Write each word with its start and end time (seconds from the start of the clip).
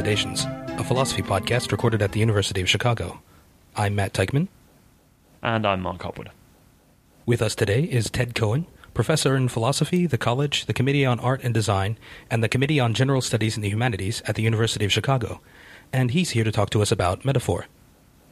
Elucidations, 0.00 0.46
a 0.80 0.82
philosophy 0.82 1.20
podcast 1.20 1.70
recorded 1.70 2.00
at 2.00 2.12
the 2.12 2.20
University 2.20 2.62
of 2.62 2.70
Chicago. 2.70 3.20
I'm 3.76 3.94
Matt 3.94 4.14
Teichman. 4.14 4.48
And 5.42 5.66
I'm 5.66 5.82
Mark 5.82 6.00
Hopwood. 6.00 6.30
With 7.26 7.42
us 7.42 7.54
today 7.54 7.82
is 7.82 8.08
Ted 8.08 8.34
Cohen, 8.34 8.66
professor 8.94 9.36
in 9.36 9.48
philosophy, 9.48 10.06
the 10.06 10.16
college, 10.16 10.64
the 10.64 10.72
Committee 10.72 11.04
on 11.04 11.20
Art 11.20 11.44
and 11.44 11.52
Design, 11.52 11.98
and 12.30 12.42
the 12.42 12.48
Committee 12.48 12.80
on 12.80 12.94
General 12.94 13.20
Studies 13.20 13.56
in 13.56 13.62
the 13.62 13.68
Humanities 13.68 14.22
at 14.24 14.36
the 14.36 14.42
University 14.42 14.86
of 14.86 14.92
Chicago. 14.92 15.42
And 15.92 16.12
he's 16.12 16.30
here 16.30 16.44
to 16.44 16.52
talk 16.52 16.70
to 16.70 16.80
us 16.80 16.90
about 16.90 17.26
metaphor. 17.26 17.66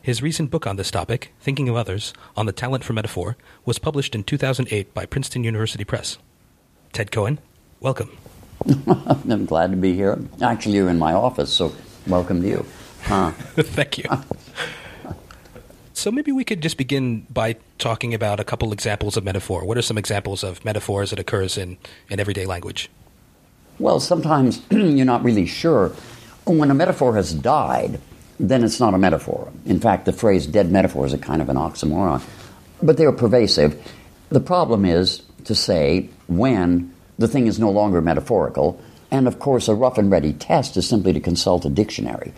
His 0.00 0.22
recent 0.22 0.50
book 0.50 0.66
on 0.66 0.76
this 0.76 0.90
topic, 0.90 1.34
Thinking 1.38 1.68
of 1.68 1.76
Others, 1.76 2.14
on 2.34 2.46
the 2.46 2.52
Talent 2.52 2.82
for 2.82 2.94
Metaphor, 2.94 3.36
was 3.66 3.78
published 3.78 4.14
in 4.14 4.24
2008 4.24 4.94
by 4.94 5.04
Princeton 5.04 5.44
University 5.44 5.84
Press. 5.84 6.16
Ted 6.94 7.12
Cohen, 7.12 7.40
welcome. 7.78 8.16
I'm 8.86 9.46
glad 9.46 9.70
to 9.70 9.76
be 9.76 9.94
here. 9.94 10.18
Actually, 10.42 10.76
you're 10.76 10.90
in 10.90 10.98
my 10.98 11.12
office, 11.12 11.52
so 11.52 11.74
welcome 12.06 12.42
to 12.42 12.48
you. 12.48 12.66
Huh. 13.02 13.30
Thank 13.56 13.98
you. 13.98 14.04
so 15.92 16.10
maybe 16.10 16.32
we 16.32 16.44
could 16.44 16.60
just 16.60 16.76
begin 16.76 17.26
by 17.30 17.56
talking 17.78 18.14
about 18.14 18.40
a 18.40 18.44
couple 18.44 18.72
examples 18.72 19.16
of 19.16 19.24
metaphor. 19.24 19.64
What 19.64 19.78
are 19.78 19.82
some 19.82 19.98
examples 19.98 20.42
of 20.42 20.64
metaphors 20.64 21.10
that 21.10 21.18
occurs 21.18 21.56
in, 21.56 21.78
in 22.10 22.20
everyday 22.20 22.46
language? 22.46 22.90
Well, 23.78 24.00
sometimes 24.00 24.60
you're 24.70 25.06
not 25.06 25.22
really 25.22 25.46
sure. 25.46 25.92
When 26.44 26.70
a 26.70 26.74
metaphor 26.74 27.14
has 27.14 27.32
died, 27.32 28.00
then 28.40 28.64
it's 28.64 28.80
not 28.80 28.94
a 28.94 28.98
metaphor. 28.98 29.52
In 29.66 29.80
fact, 29.80 30.04
the 30.04 30.12
phrase 30.12 30.46
dead 30.46 30.70
metaphor 30.70 31.06
is 31.06 31.12
a 31.12 31.18
kind 31.18 31.42
of 31.42 31.48
an 31.48 31.56
oxymoron. 31.56 32.22
But 32.82 32.96
they're 32.96 33.12
pervasive. 33.12 33.80
The 34.30 34.40
problem 34.40 34.84
is 34.84 35.22
to 35.44 35.54
say 35.54 36.08
when 36.26 36.92
the 37.18 37.28
thing 37.28 37.46
is 37.46 37.58
no 37.58 37.70
longer 37.70 38.00
metaphorical. 38.00 38.80
And 39.10 39.26
of 39.26 39.38
course, 39.38 39.68
a 39.68 39.74
rough 39.74 39.98
and 39.98 40.10
ready 40.10 40.32
test 40.32 40.76
is 40.76 40.88
simply 40.88 41.12
to 41.12 41.20
consult 41.20 41.64
a 41.64 41.70
dictionary. 41.70 42.32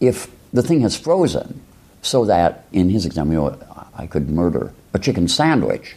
If 0.00 0.30
the 0.52 0.62
thing 0.62 0.80
has 0.80 0.96
frozen, 0.96 1.60
so 2.02 2.24
that, 2.24 2.66
in 2.72 2.90
his 2.90 3.06
example, 3.06 3.58
I 3.94 4.06
could 4.06 4.30
murder 4.30 4.72
a 4.94 4.98
chicken 4.98 5.28
sandwich, 5.28 5.96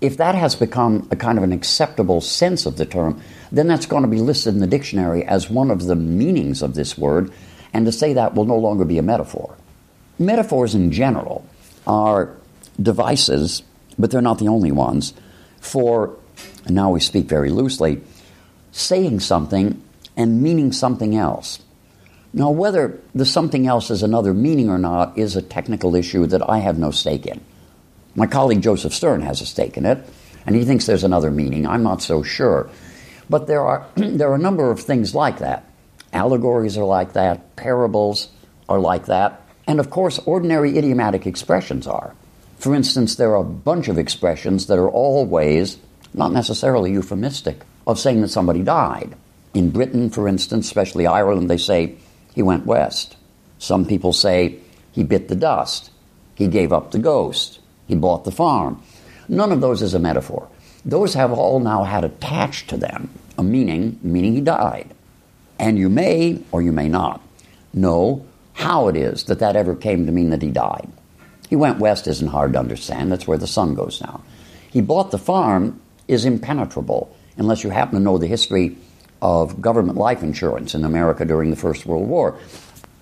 if 0.00 0.16
that 0.16 0.34
has 0.34 0.54
become 0.54 1.06
a 1.10 1.16
kind 1.16 1.38
of 1.38 1.44
an 1.44 1.52
acceptable 1.52 2.20
sense 2.20 2.66
of 2.66 2.76
the 2.76 2.86
term, 2.86 3.22
then 3.52 3.68
that's 3.68 3.86
going 3.86 4.02
to 4.02 4.08
be 4.08 4.20
listed 4.20 4.54
in 4.54 4.60
the 4.60 4.66
dictionary 4.66 5.24
as 5.24 5.48
one 5.48 5.70
of 5.70 5.84
the 5.84 5.94
meanings 5.94 6.62
of 6.62 6.74
this 6.74 6.98
word, 6.98 7.32
and 7.72 7.86
to 7.86 7.92
say 7.92 8.12
that 8.12 8.34
will 8.34 8.44
no 8.44 8.56
longer 8.56 8.84
be 8.84 8.98
a 8.98 9.02
metaphor. 9.02 9.56
Metaphors 10.18 10.74
in 10.74 10.90
general 10.92 11.44
are 11.86 12.34
devices, 12.80 13.62
but 13.98 14.10
they're 14.10 14.20
not 14.20 14.38
the 14.38 14.48
only 14.48 14.72
ones, 14.72 15.14
for 15.60 16.16
and 16.64 16.74
now 16.74 16.90
we 16.90 17.00
speak 17.00 17.26
very 17.26 17.50
loosely, 17.50 18.02
saying 18.70 19.20
something 19.20 19.82
and 20.16 20.42
meaning 20.42 20.72
something 20.72 21.16
else. 21.16 21.62
Now, 22.32 22.50
whether 22.50 22.98
the 23.14 23.26
something 23.26 23.66
else 23.66 23.90
is 23.90 24.02
another 24.02 24.32
meaning 24.32 24.70
or 24.70 24.78
not 24.78 25.18
is 25.18 25.36
a 25.36 25.42
technical 25.42 25.94
issue 25.94 26.26
that 26.26 26.48
I 26.48 26.58
have 26.58 26.78
no 26.78 26.90
stake 26.90 27.26
in. 27.26 27.40
My 28.14 28.26
colleague 28.26 28.62
Josef 28.62 28.94
Stern 28.94 29.22
has 29.22 29.40
a 29.40 29.46
stake 29.46 29.76
in 29.76 29.84
it, 29.84 30.06
and 30.46 30.56
he 30.56 30.64
thinks 30.64 30.86
there's 30.86 31.04
another 31.04 31.30
meaning. 31.30 31.66
I'm 31.66 31.82
not 31.82 32.02
so 32.02 32.22
sure. 32.22 32.70
But 33.28 33.46
there 33.46 33.62
are, 33.62 33.86
there 33.96 34.30
are 34.30 34.34
a 34.34 34.38
number 34.38 34.70
of 34.70 34.80
things 34.80 35.14
like 35.14 35.38
that. 35.38 35.64
Allegories 36.12 36.76
are 36.76 36.84
like 36.84 37.14
that, 37.14 37.56
parables 37.56 38.28
are 38.68 38.80
like 38.80 39.06
that, 39.06 39.42
and 39.66 39.80
of 39.80 39.90
course, 39.90 40.18
ordinary 40.20 40.76
idiomatic 40.76 41.26
expressions 41.26 41.86
are. 41.86 42.14
For 42.58 42.74
instance, 42.74 43.16
there 43.16 43.30
are 43.30 43.40
a 43.40 43.44
bunch 43.44 43.88
of 43.88 43.98
expressions 43.98 44.66
that 44.66 44.78
are 44.78 44.88
all 44.88 45.26
ways 45.26 45.78
not 46.14 46.32
necessarily 46.32 46.92
euphemistic, 46.92 47.62
of 47.86 47.98
saying 47.98 48.20
that 48.20 48.28
somebody 48.28 48.62
died. 48.62 49.14
In 49.54 49.70
Britain, 49.70 50.10
for 50.10 50.28
instance, 50.28 50.66
especially 50.66 51.06
Ireland, 51.06 51.50
they 51.50 51.56
say 51.56 51.96
he 52.34 52.42
went 52.42 52.66
west. 52.66 53.16
Some 53.58 53.86
people 53.86 54.12
say 54.12 54.58
he 54.92 55.04
bit 55.04 55.28
the 55.28 55.36
dust, 55.36 55.90
he 56.34 56.48
gave 56.48 56.72
up 56.72 56.90
the 56.90 56.98
ghost, 56.98 57.60
he 57.86 57.94
bought 57.94 58.24
the 58.24 58.30
farm. 58.30 58.82
None 59.28 59.52
of 59.52 59.60
those 59.60 59.82
is 59.82 59.94
a 59.94 59.98
metaphor. 59.98 60.48
Those 60.84 61.14
have 61.14 61.32
all 61.32 61.60
now 61.60 61.84
had 61.84 62.04
attached 62.04 62.68
to 62.70 62.76
them 62.76 63.10
a 63.38 63.42
meaning, 63.42 63.98
meaning 64.02 64.34
he 64.34 64.40
died. 64.40 64.94
And 65.58 65.78
you 65.78 65.88
may, 65.88 66.42
or 66.50 66.60
you 66.62 66.72
may 66.72 66.88
not, 66.88 67.20
know 67.72 68.26
how 68.54 68.88
it 68.88 68.96
is 68.96 69.24
that 69.24 69.38
that 69.38 69.56
ever 69.56 69.74
came 69.74 70.06
to 70.06 70.12
mean 70.12 70.30
that 70.30 70.42
he 70.42 70.50
died. 70.50 70.90
He 71.48 71.56
went 71.56 71.78
west 71.78 72.06
isn't 72.06 72.28
hard 72.28 72.54
to 72.54 72.58
understand. 72.58 73.12
That's 73.12 73.26
where 73.26 73.38
the 73.38 73.46
sun 73.46 73.74
goes 73.74 74.00
now. 74.00 74.22
He 74.70 74.80
bought 74.80 75.10
the 75.10 75.18
farm 75.18 75.80
is 76.12 76.24
impenetrable 76.24 77.14
unless 77.36 77.64
you 77.64 77.70
happen 77.70 77.94
to 77.94 78.04
know 78.04 78.18
the 78.18 78.26
history 78.26 78.76
of 79.20 79.60
government 79.60 79.96
life 79.96 80.22
insurance 80.22 80.74
in 80.74 80.84
America 80.84 81.24
during 81.24 81.50
the 81.50 81.56
First 81.56 81.86
World 81.86 82.08
War. 82.08 82.38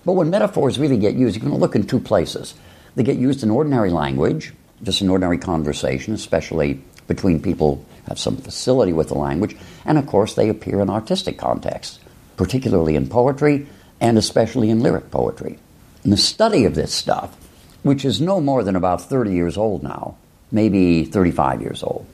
But 0.05 0.13
when 0.13 0.29
metaphors 0.29 0.79
really 0.79 0.97
get 0.97 1.15
used, 1.15 1.35
you 1.35 1.41
can 1.41 1.53
look 1.53 1.75
in 1.75 1.85
two 1.85 1.99
places. 1.99 2.53
They 2.95 3.03
get 3.03 3.17
used 3.17 3.43
in 3.43 3.51
ordinary 3.51 3.89
language, 3.89 4.53
just 4.83 5.01
in 5.01 5.09
ordinary 5.09 5.37
conversation, 5.37 6.13
especially 6.13 6.81
between 7.07 7.41
people 7.41 7.85
have 8.07 8.19
some 8.19 8.37
facility 8.37 8.93
with 8.93 9.09
the 9.09 9.17
language, 9.17 9.55
and 9.85 9.97
of 9.97 10.07
course 10.07 10.33
they 10.33 10.49
appear 10.49 10.79
in 10.79 10.89
artistic 10.89 11.37
contexts, 11.37 11.99
particularly 12.37 12.95
in 12.95 13.07
poetry 13.07 13.67
and 13.99 14.17
especially 14.17 14.69
in 14.69 14.79
lyric 14.79 15.11
poetry. 15.11 15.59
And 16.03 16.11
the 16.11 16.17
study 16.17 16.65
of 16.65 16.73
this 16.73 16.93
stuff, 16.93 17.35
which 17.83 18.03
is 18.05 18.19
no 18.19 18.41
more 18.41 18.63
than 18.63 18.75
about 18.75 19.01
30 19.01 19.31
years 19.31 19.57
old 19.57 19.83
now, 19.83 20.15
maybe 20.51 21.05
35 21.05 21.61
years 21.61 21.83
old, 21.83 22.05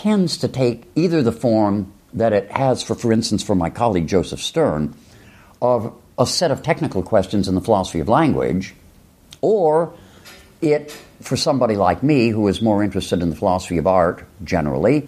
tends 0.00 0.38
to 0.38 0.48
take 0.48 0.84
either 0.94 1.22
the 1.22 1.32
form 1.32 1.92
that 2.14 2.32
it 2.32 2.50
has, 2.50 2.82
for, 2.82 2.94
for 2.94 3.12
instance, 3.12 3.42
for 3.42 3.54
my 3.54 3.68
colleague 3.68 4.06
Josef 4.06 4.40
Stern, 4.40 4.94
of 5.60 5.94
a 6.18 6.26
set 6.26 6.50
of 6.50 6.62
technical 6.62 7.02
questions 7.02 7.48
in 7.48 7.54
the 7.54 7.60
philosophy 7.60 8.00
of 8.00 8.08
language, 8.08 8.74
or 9.42 9.92
it, 10.62 10.90
for 11.20 11.36
somebody 11.36 11.76
like 11.76 12.02
me 12.02 12.30
who 12.30 12.48
is 12.48 12.62
more 12.62 12.82
interested 12.82 13.20
in 13.20 13.28
the 13.28 13.36
philosophy 13.36 13.76
of 13.76 13.86
art 13.86 14.24
generally, 14.42 15.06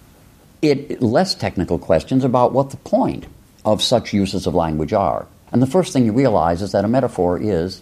it 0.61 1.01
less 1.01 1.35
technical 1.35 1.79
questions 1.79 2.23
about 2.23 2.53
what 2.53 2.69
the 2.69 2.77
point 2.77 3.25
of 3.65 3.83
such 3.83 4.13
uses 4.13 4.47
of 4.47 4.55
language 4.55 4.93
are. 4.93 5.27
And 5.53 5.63
the 5.63 5.67
first 5.67 5.95
thing 5.95 6.05
you 6.05 6.13
realize 6.13 6.61
is 6.61 6.73
that 6.73 6.85
a 6.85 6.89
metaphor 6.89 7.41
is 7.41 7.81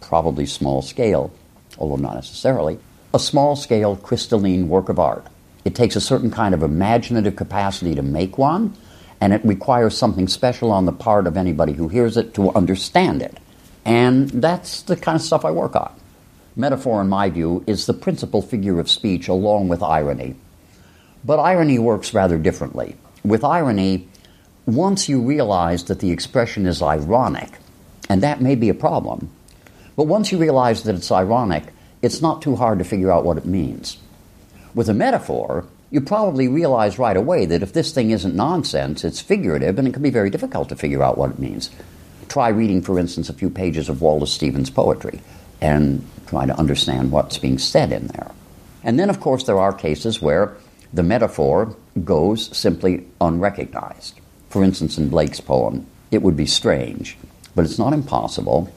probably 0.00 0.46
small 0.46 0.80
scale, 0.80 1.30
although 1.78 1.96
not 1.96 2.14
necessarily, 2.14 2.78
a 3.12 3.18
small 3.18 3.56
scale 3.56 3.96
crystalline 3.96 4.70
work 4.70 4.88
of 4.88 4.98
art. 4.98 5.26
It 5.66 5.74
takes 5.74 5.96
a 5.96 6.00
certain 6.00 6.30
kind 6.30 6.54
of 6.54 6.62
imaginative 6.62 7.34
capacity 7.34 7.96
to 7.96 8.02
make 8.02 8.38
one, 8.38 8.76
and 9.20 9.32
it 9.32 9.44
requires 9.44 9.98
something 9.98 10.28
special 10.28 10.70
on 10.70 10.84
the 10.84 10.92
part 10.92 11.26
of 11.26 11.36
anybody 11.36 11.72
who 11.72 11.88
hears 11.88 12.16
it 12.16 12.34
to 12.34 12.52
understand 12.54 13.20
it. 13.20 13.36
And 13.84 14.30
that's 14.30 14.82
the 14.82 14.94
kind 14.94 15.16
of 15.16 15.22
stuff 15.22 15.44
I 15.44 15.50
work 15.50 15.74
on. 15.74 15.92
Metaphor, 16.54 17.00
in 17.00 17.08
my 17.08 17.30
view, 17.30 17.64
is 17.66 17.86
the 17.86 17.94
principal 17.94 18.42
figure 18.42 18.78
of 18.78 18.88
speech 18.88 19.26
along 19.26 19.66
with 19.66 19.82
irony. 19.82 20.36
But 21.24 21.40
irony 21.40 21.80
works 21.80 22.14
rather 22.14 22.38
differently. 22.38 22.94
With 23.24 23.42
irony, 23.42 24.06
once 24.66 25.08
you 25.08 25.20
realize 25.20 25.82
that 25.86 25.98
the 25.98 26.12
expression 26.12 26.66
is 26.66 26.80
ironic, 26.80 27.50
and 28.08 28.22
that 28.22 28.40
may 28.40 28.54
be 28.54 28.68
a 28.68 28.74
problem, 28.74 29.30
but 29.96 30.06
once 30.06 30.30
you 30.30 30.38
realize 30.38 30.84
that 30.84 30.94
it's 30.94 31.10
ironic, 31.10 31.64
it's 32.02 32.22
not 32.22 32.40
too 32.40 32.54
hard 32.54 32.78
to 32.78 32.84
figure 32.84 33.10
out 33.10 33.24
what 33.24 33.36
it 33.36 33.46
means. 33.46 33.98
With 34.76 34.90
a 34.90 34.94
metaphor, 34.94 35.64
you 35.90 36.02
probably 36.02 36.48
realize 36.48 36.98
right 36.98 37.16
away 37.16 37.46
that 37.46 37.62
if 37.62 37.72
this 37.72 37.92
thing 37.92 38.10
isn't 38.10 38.34
nonsense, 38.34 39.04
it's 39.04 39.22
figurative, 39.22 39.78
and 39.78 39.88
it 39.88 39.94
can 39.94 40.02
be 40.02 40.10
very 40.10 40.28
difficult 40.28 40.68
to 40.68 40.76
figure 40.76 41.02
out 41.02 41.16
what 41.16 41.30
it 41.30 41.38
means. 41.38 41.70
Try 42.28 42.48
reading, 42.48 42.82
for 42.82 42.98
instance, 42.98 43.30
a 43.30 43.32
few 43.32 43.48
pages 43.48 43.88
of 43.88 44.02
Wallace 44.02 44.34
Stevens' 44.34 44.68
poetry 44.68 45.22
and 45.62 46.04
try 46.26 46.44
to 46.44 46.58
understand 46.58 47.10
what's 47.10 47.38
being 47.38 47.56
said 47.56 47.90
in 47.90 48.08
there. 48.08 48.32
And 48.84 49.00
then, 49.00 49.08
of 49.08 49.18
course, 49.18 49.44
there 49.44 49.58
are 49.58 49.72
cases 49.72 50.20
where 50.20 50.54
the 50.92 51.02
metaphor 51.02 51.74
goes 52.04 52.54
simply 52.54 53.06
unrecognized. 53.18 54.20
For 54.50 54.62
instance, 54.62 54.98
in 54.98 55.08
Blake's 55.08 55.40
poem, 55.40 55.86
it 56.10 56.20
would 56.20 56.36
be 56.36 56.44
strange, 56.44 57.16
but 57.54 57.64
it's 57.64 57.78
not 57.78 57.94
impossible 57.94 58.70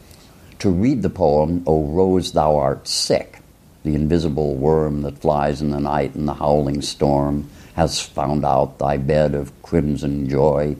to 0.60 0.70
read 0.70 1.02
the 1.02 1.10
poem, 1.10 1.62
O 1.68 1.88
Rose, 1.88 2.32
Thou 2.32 2.56
Art 2.56 2.88
Sick, 2.88 3.39
the 3.84 3.96
invisible 3.96 4.56
worm 4.56 5.02
that 5.04 5.20
flies 5.20 5.62
in 5.62 5.72
the 5.72 5.80
night 5.80 6.16
in 6.16 6.26
the 6.26 6.34
howling 6.34 6.82
storm 6.82 7.50
has 7.76 8.02
found 8.02 8.44
out 8.44 8.78
thy 8.80 8.98
bed 8.98 9.36
of 9.36 9.62
crimson 9.62 10.28
joy, 10.28 10.76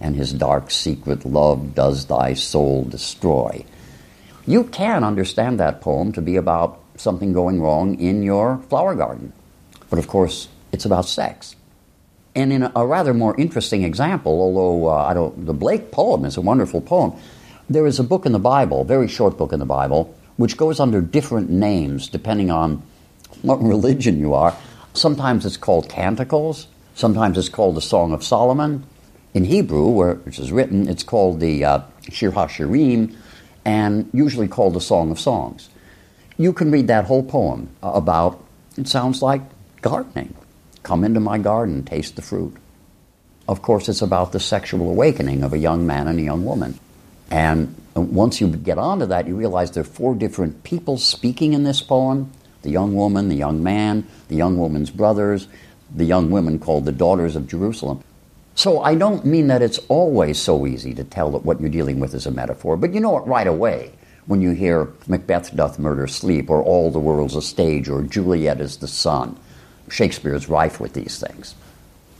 and 0.00 0.14
his 0.14 0.32
dark 0.32 0.70
secret 0.70 1.24
love 1.24 1.74
does 1.74 2.06
thy 2.06 2.34
soul 2.34 2.84
destroy. 2.84 3.64
You 4.46 4.64
can 4.64 5.02
understand 5.02 5.58
that 5.58 5.80
poem 5.80 6.12
to 6.12 6.22
be 6.22 6.36
about 6.36 6.80
something 6.96 7.32
going 7.32 7.60
wrong 7.60 7.98
in 7.98 8.22
your 8.22 8.58
flower 8.68 8.94
garden. 8.94 9.32
But 9.90 9.98
of 9.98 10.06
course, 10.06 10.48
it's 10.70 10.84
about 10.84 11.06
sex. 11.06 11.56
And 12.34 12.52
in 12.52 12.70
a 12.74 12.86
rather 12.86 13.14
more 13.14 13.34
interesting 13.38 13.84
example, 13.84 14.32
although 14.32 14.88
uh, 14.88 15.04
I 15.04 15.14
don't, 15.14 15.46
the 15.46 15.54
Blake 15.54 15.92
poem 15.92 16.24
is 16.24 16.36
a 16.36 16.40
wonderful 16.40 16.80
poem, 16.80 17.12
there 17.70 17.86
is 17.86 17.98
a 17.98 18.04
book 18.04 18.26
in 18.26 18.32
the 18.32 18.38
Bible, 18.38 18.84
very 18.84 19.08
short 19.08 19.38
book 19.38 19.52
in 19.52 19.60
the 19.60 19.66
Bible, 19.66 20.14
which 20.36 20.56
goes 20.56 20.80
under 20.80 21.00
different 21.00 21.50
names 21.50 22.08
depending 22.08 22.50
on 22.50 22.82
what 23.42 23.56
religion 23.62 24.18
you 24.18 24.34
are. 24.34 24.56
Sometimes 24.92 25.44
it's 25.44 25.56
called 25.56 25.88
Canticles, 25.88 26.68
sometimes 26.94 27.38
it's 27.38 27.48
called 27.48 27.76
the 27.76 27.82
Song 27.82 28.12
of 28.12 28.22
Solomon. 28.22 28.84
In 29.32 29.44
Hebrew, 29.44 29.88
where, 29.88 30.14
which 30.14 30.38
is 30.38 30.52
written, 30.52 30.88
it's 30.88 31.02
called 31.02 31.40
the 31.40 31.64
uh, 31.64 31.80
Shir 32.08 32.30
HaShirim, 32.30 33.16
and 33.64 34.08
usually 34.12 34.46
called 34.46 34.74
the 34.74 34.80
Song 34.80 35.10
of 35.10 35.18
Songs. 35.18 35.70
You 36.36 36.52
can 36.52 36.70
read 36.70 36.86
that 36.86 37.06
whole 37.06 37.24
poem 37.24 37.68
about, 37.82 38.44
it 38.76 38.86
sounds 38.86 39.22
like 39.22 39.42
gardening. 39.82 40.34
Come 40.84 41.02
into 41.02 41.18
my 41.18 41.38
garden, 41.38 41.84
taste 41.84 42.16
the 42.16 42.22
fruit. 42.22 42.56
Of 43.48 43.62
course, 43.62 43.88
it's 43.88 44.02
about 44.02 44.32
the 44.32 44.40
sexual 44.40 44.88
awakening 44.88 45.42
of 45.42 45.52
a 45.52 45.58
young 45.58 45.86
man 45.86 46.08
and 46.08 46.18
a 46.18 46.22
young 46.22 46.44
woman. 46.44 46.78
And 47.30 47.74
once 47.94 48.40
you 48.40 48.48
get 48.48 48.78
onto 48.78 49.06
that, 49.06 49.26
you 49.26 49.36
realize 49.36 49.70
there 49.70 49.82
are 49.82 49.84
four 49.84 50.14
different 50.14 50.64
people 50.64 50.98
speaking 50.98 51.52
in 51.52 51.64
this 51.64 51.80
poem 51.80 52.30
the 52.62 52.70
young 52.70 52.94
woman, 52.94 53.28
the 53.28 53.36
young 53.36 53.62
man, 53.62 54.06
the 54.28 54.36
young 54.36 54.56
woman's 54.56 54.90
brothers, 54.90 55.48
the 55.94 56.04
young 56.04 56.30
women 56.30 56.58
called 56.58 56.86
the 56.86 56.92
daughters 56.92 57.36
of 57.36 57.46
Jerusalem. 57.46 58.02
So 58.54 58.80
I 58.80 58.94
don't 58.94 59.24
mean 59.24 59.48
that 59.48 59.60
it's 59.60 59.78
always 59.88 60.38
so 60.38 60.66
easy 60.66 60.94
to 60.94 61.04
tell 61.04 61.30
that 61.32 61.44
what 61.44 61.60
you're 61.60 61.68
dealing 61.68 62.00
with 62.00 62.14
is 62.14 62.24
a 62.24 62.30
metaphor, 62.30 62.76
but 62.78 62.94
you 62.94 63.00
know 63.00 63.18
it 63.18 63.26
right 63.26 63.46
away 63.46 63.92
when 64.26 64.40
you 64.40 64.52
hear 64.52 64.88
Macbeth 65.06 65.54
doth 65.54 65.78
murder 65.78 66.06
sleep, 66.06 66.48
or 66.48 66.62
all 66.62 66.90
the 66.90 66.98
world's 66.98 67.36
a 67.36 67.42
stage, 67.42 67.88
or 67.88 68.02
Juliet 68.02 68.60
is 68.60 68.78
the 68.78 68.88
sun. 68.88 69.38
Shakespeare 69.90 70.34
is 70.34 70.48
rife 70.48 70.80
with 70.80 70.94
these 70.94 71.20
things. 71.20 71.54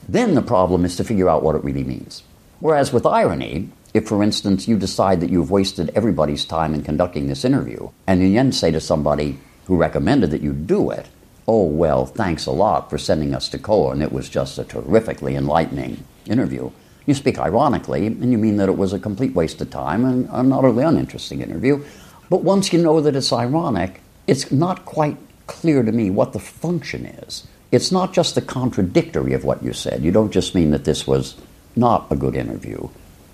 Then 0.06 0.34
the 0.34 0.42
problem 0.42 0.84
is 0.84 0.96
to 0.96 1.04
figure 1.04 1.30
out 1.30 1.42
what 1.42 1.56
it 1.56 1.64
really 1.64 1.84
means. 1.84 2.22
Whereas 2.60 2.92
with 2.92 3.06
irony, 3.06 3.70
if, 3.94 4.08
for 4.08 4.22
instance, 4.22 4.66
you 4.66 4.76
decide 4.76 5.20
that 5.20 5.30
you've 5.30 5.52
wasted 5.52 5.90
everybody's 5.94 6.44
time 6.44 6.74
in 6.74 6.82
conducting 6.82 7.28
this 7.28 7.44
interview, 7.44 7.88
and 8.06 8.20
you 8.20 8.34
then 8.34 8.50
say 8.50 8.72
to 8.72 8.80
somebody 8.80 9.38
who 9.66 9.76
recommended 9.76 10.32
that 10.32 10.42
you 10.42 10.52
do 10.52 10.90
it, 10.90 11.08
Oh, 11.46 11.64
well, 11.64 12.06
thanks 12.06 12.46
a 12.46 12.50
lot 12.50 12.88
for 12.88 12.96
sending 12.96 13.34
us 13.34 13.50
to 13.50 13.58
Cohen. 13.58 14.00
It 14.00 14.12
was 14.12 14.30
just 14.30 14.58
a 14.58 14.64
terrifically 14.64 15.36
enlightening 15.36 16.02
interview. 16.26 16.70
You 17.06 17.12
speak 17.12 17.38
ironically, 17.38 18.06
and 18.06 18.32
you 18.32 18.38
mean 18.38 18.56
that 18.56 18.70
it 18.70 18.78
was 18.78 18.94
a 18.94 18.98
complete 18.98 19.34
waste 19.34 19.60
of 19.60 19.68
time 19.68 20.06
and 20.06 20.28
an 20.30 20.52
utterly 20.52 20.82
uninteresting 20.84 21.42
interview. 21.42 21.84
But 22.30 22.42
once 22.42 22.72
you 22.72 22.82
know 22.82 23.02
that 23.02 23.14
it's 23.14 23.32
ironic, 23.32 24.00
it's 24.26 24.50
not 24.50 24.86
quite 24.86 25.18
clear 25.46 25.82
to 25.82 25.92
me 25.92 26.10
what 26.10 26.32
the 26.32 26.38
function 26.38 27.04
is. 27.04 27.46
It's 27.70 27.92
not 27.92 28.14
just 28.14 28.34
the 28.34 28.40
contradictory 28.40 29.34
of 29.34 29.44
what 29.44 29.62
you 29.62 29.74
said. 29.74 30.02
You 30.02 30.12
don't 30.12 30.32
just 30.32 30.54
mean 30.54 30.70
that 30.70 30.84
this 30.84 31.06
was 31.06 31.36
not 31.76 32.06
a 32.10 32.16
good 32.16 32.34
interview, 32.34 32.88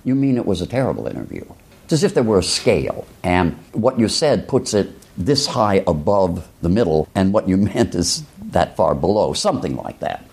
you 0.05 0.14
mean 0.14 0.37
it 0.37 0.47
was 0.47 0.61
a 0.61 0.67
terrible 0.67 1.06
interview. 1.06 1.44
It's 1.85 1.93
as 1.93 2.05
if 2.05 2.14
there 2.14 2.23
were 2.23 2.38
a 2.38 2.43
scale, 2.43 3.06
and 3.23 3.56
what 3.73 3.99
you 3.99 4.08
said 4.08 4.49
puts 4.49 4.75
it 4.75 4.91
this 5.17 5.47
high 5.47 5.82
above 5.87 6.49
the 6.62 6.69
middle, 6.69 7.08
and 7.14 7.32
what 7.32 7.49
you 7.49 7.56
meant 7.73 7.94
is 7.94 8.23
that 8.52 8.76
far 8.76 8.94
below, 8.94 9.32
something 9.32 9.76
like 9.76 10.00
that. 10.00 10.25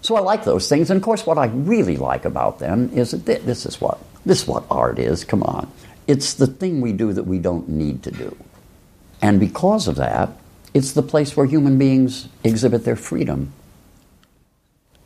So 0.00 0.16
I 0.16 0.20
like 0.20 0.44
those 0.44 0.68
things, 0.68 0.90
and 0.90 0.96
of 0.98 1.02
course, 1.02 1.26
what 1.26 1.38
I 1.38 1.46
really 1.46 1.96
like 1.96 2.24
about 2.24 2.58
them 2.58 2.90
is 2.92 3.12
that 3.12 3.24
this 3.24 3.66
is 3.66 3.80
what 3.80 3.98
this 4.24 4.42
is 4.42 4.48
what 4.48 4.64
art 4.70 4.98
is. 4.98 5.24
Come 5.24 5.42
on, 5.42 5.70
it's 6.06 6.34
the 6.34 6.46
thing 6.46 6.80
we 6.80 6.92
do 6.92 7.12
that 7.12 7.24
we 7.24 7.38
don't 7.38 7.68
need 7.68 8.02
to 8.04 8.10
do, 8.10 8.36
and 9.20 9.38
because 9.38 9.88
of 9.88 9.96
that, 9.96 10.30
it's 10.74 10.92
the 10.92 11.02
place 11.02 11.36
where 11.36 11.46
human 11.46 11.78
beings 11.78 12.28
exhibit 12.44 12.84
their 12.84 12.96
freedom 12.96 13.52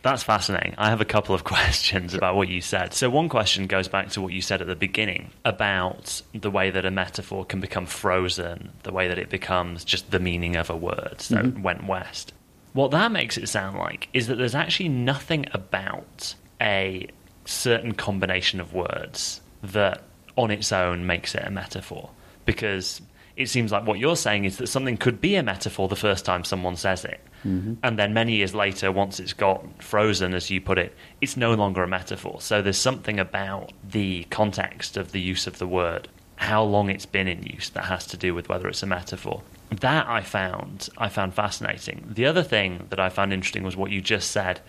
that's 0.06 0.22
fascinating. 0.22 0.74
I 0.78 0.90
have 0.90 1.00
a 1.00 1.04
couple 1.04 1.34
of 1.34 1.44
questions 1.56 2.14
about 2.14 2.36
what 2.36 2.48
you 2.48 2.60
said. 2.60 2.94
So, 2.94 3.10
one 3.10 3.28
question 3.28 3.66
goes 3.66 3.88
back 3.88 4.10
to 4.10 4.20
what 4.20 4.32
you 4.32 4.40
said 4.40 4.60
at 4.60 4.66
the 4.66 4.76
beginning 4.76 5.30
about 5.44 6.22
the 6.32 6.50
way 6.50 6.70
that 6.70 6.84
a 6.84 6.90
metaphor 6.90 7.44
can 7.44 7.60
become 7.60 7.86
frozen, 7.86 8.72
the 8.84 8.92
way 8.92 9.08
that 9.08 9.18
it 9.18 9.28
becomes 9.28 9.84
just 9.84 10.10
the 10.10 10.20
meaning 10.20 10.56
of 10.56 10.70
a 10.70 10.76
word. 10.76 11.16
So, 11.20 11.36
mm-hmm. 11.36 11.62
went 11.62 11.86
west. 11.86 12.32
What 12.72 12.90
that 12.92 13.10
makes 13.10 13.36
it 13.38 13.48
sound 13.48 13.78
like 13.78 14.08
is 14.12 14.26
that 14.28 14.36
there's 14.36 14.54
actually 14.54 14.90
nothing 14.90 15.46
about 15.52 16.34
a 16.60 17.08
certain 17.44 17.92
combination 17.92 18.60
of 18.60 18.74
words 18.74 19.40
that 19.62 20.02
on 20.36 20.50
its 20.50 20.72
own 20.72 21.06
makes 21.06 21.34
it 21.34 21.42
a 21.44 21.50
metaphor. 21.50 22.10
Because 22.44 23.00
it 23.36 23.48
seems 23.48 23.72
like 23.72 23.86
what 23.86 23.98
you're 23.98 24.16
saying 24.16 24.44
is 24.44 24.58
that 24.58 24.68
something 24.68 24.96
could 24.96 25.20
be 25.20 25.36
a 25.36 25.42
metaphor 25.42 25.88
the 25.88 25.96
first 25.96 26.24
time 26.24 26.44
someone 26.44 26.76
says 26.76 27.04
it. 27.04 27.20
Mm-hmm. 27.44 27.74
And 27.82 27.98
then 27.98 28.12
many 28.14 28.36
years 28.36 28.54
later, 28.54 28.90
once 28.90 29.20
it's 29.20 29.32
got 29.32 29.64
frozen, 29.82 30.34
as 30.34 30.50
you 30.50 30.60
put 30.60 30.78
it, 30.78 30.94
it's 31.20 31.36
no 31.36 31.54
longer 31.54 31.82
a 31.82 31.88
metaphor. 31.88 32.40
So 32.40 32.62
there's 32.62 32.78
something 32.78 33.18
about 33.18 33.72
the 33.88 34.24
context 34.24 34.96
of 34.96 35.12
the 35.12 35.20
use 35.20 35.46
of 35.46 35.58
the 35.58 35.66
word, 35.66 36.08
how 36.36 36.62
long 36.62 36.90
it's 36.90 37.06
been 37.06 37.28
in 37.28 37.42
use, 37.42 37.70
that 37.70 37.84
has 37.84 38.06
to 38.08 38.16
do 38.16 38.34
with 38.34 38.48
whether 38.48 38.68
it's 38.68 38.82
a 38.82 38.86
metaphor. 38.86 39.42
That 39.70 40.06
I 40.06 40.22
found 40.22 40.88
I 40.96 41.08
found 41.08 41.34
fascinating. 41.34 42.06
The 42.08 42.26
other 42.26 42.42
thing 42.42 42.86
that 42.90 43.00
I 43.00 43.08
found 43.08 43.32
interesting 43.32 43.64
was 43.64 43.76
what 43.76 43.90
you 43.90 44.00
just 44.00 44.30
said, 44.30 44.60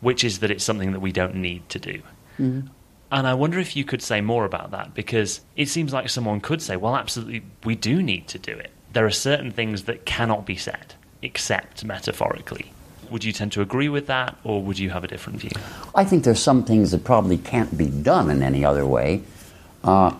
which 0.00 0.24
is 0.24 0.40
that 0.40 0.50
it's 0.50 0.64
something 0.64 0.92
that 0.92 1.00
we 1.00 1.12
don't 1.12 1.36
need 1.36 1.68
to 1.70 1.78
do. 1.78 2.02
Mm-hmm. 2.38 2.68
And 3.10 3.26
I 3.26 3.34
wonder 3.34 3.58
if 3.58 3.76
you 3.76 3.84
could 3.84 4.02
say 4.02 4.22
more 4.22 4.46
about 4.46 4.70
that 4.70 4.94
because 4.94 5.42
it 5.54 5.68
seems 5.68 5.92
like 5.92 6.08
someone 6.08 6.40
could 6.40 6.62
say, 6.62 6.76
well, 6.76 6.96
absolutely, 6.96 7.42
we 7.62 7.74
do 7.74 8.02
need 8.02 8.26
to 8.28 8.38
do 8.38 8.52
it. 8.52 8.70
There 8.94 9.04
are 9.04 9.10
certain 9.10 9.50
things 9.50 9.84
that 9.84 10.06
cannot 10.06 10.46
be 10.46 10.56
said 10.56 10.94
except 11.22 11.84
metaphorically. 11.84 12.72
Would 13.10 13.24
you 13.24 13.32
tend 13.32 13.52
to 13.52 13.62
agree 13.62 13.88
with 13.88 14.06
that, 14.06 14.36
or 14.42 14.62
would 14.62 14.78
you 14.78 14.90
have 14.90 15.04
a 15.04 15.08
different 15.08 15.40
view? 15.40 15.50
I 15.94 16.04
think 16.04 16.24
there's 16.24 16.40
some 16.40 16.64
things 16.64 16.90
that 16.92 17.04
probably 17.04 17.38
can't 17.38 17.76
be 17.76 17.86
done 17.86 18.30
in 18.30 18.42
any 18.42 18.64
other 18.64 18.86
way. 18.86 19.22
Uh, 19.84 20.14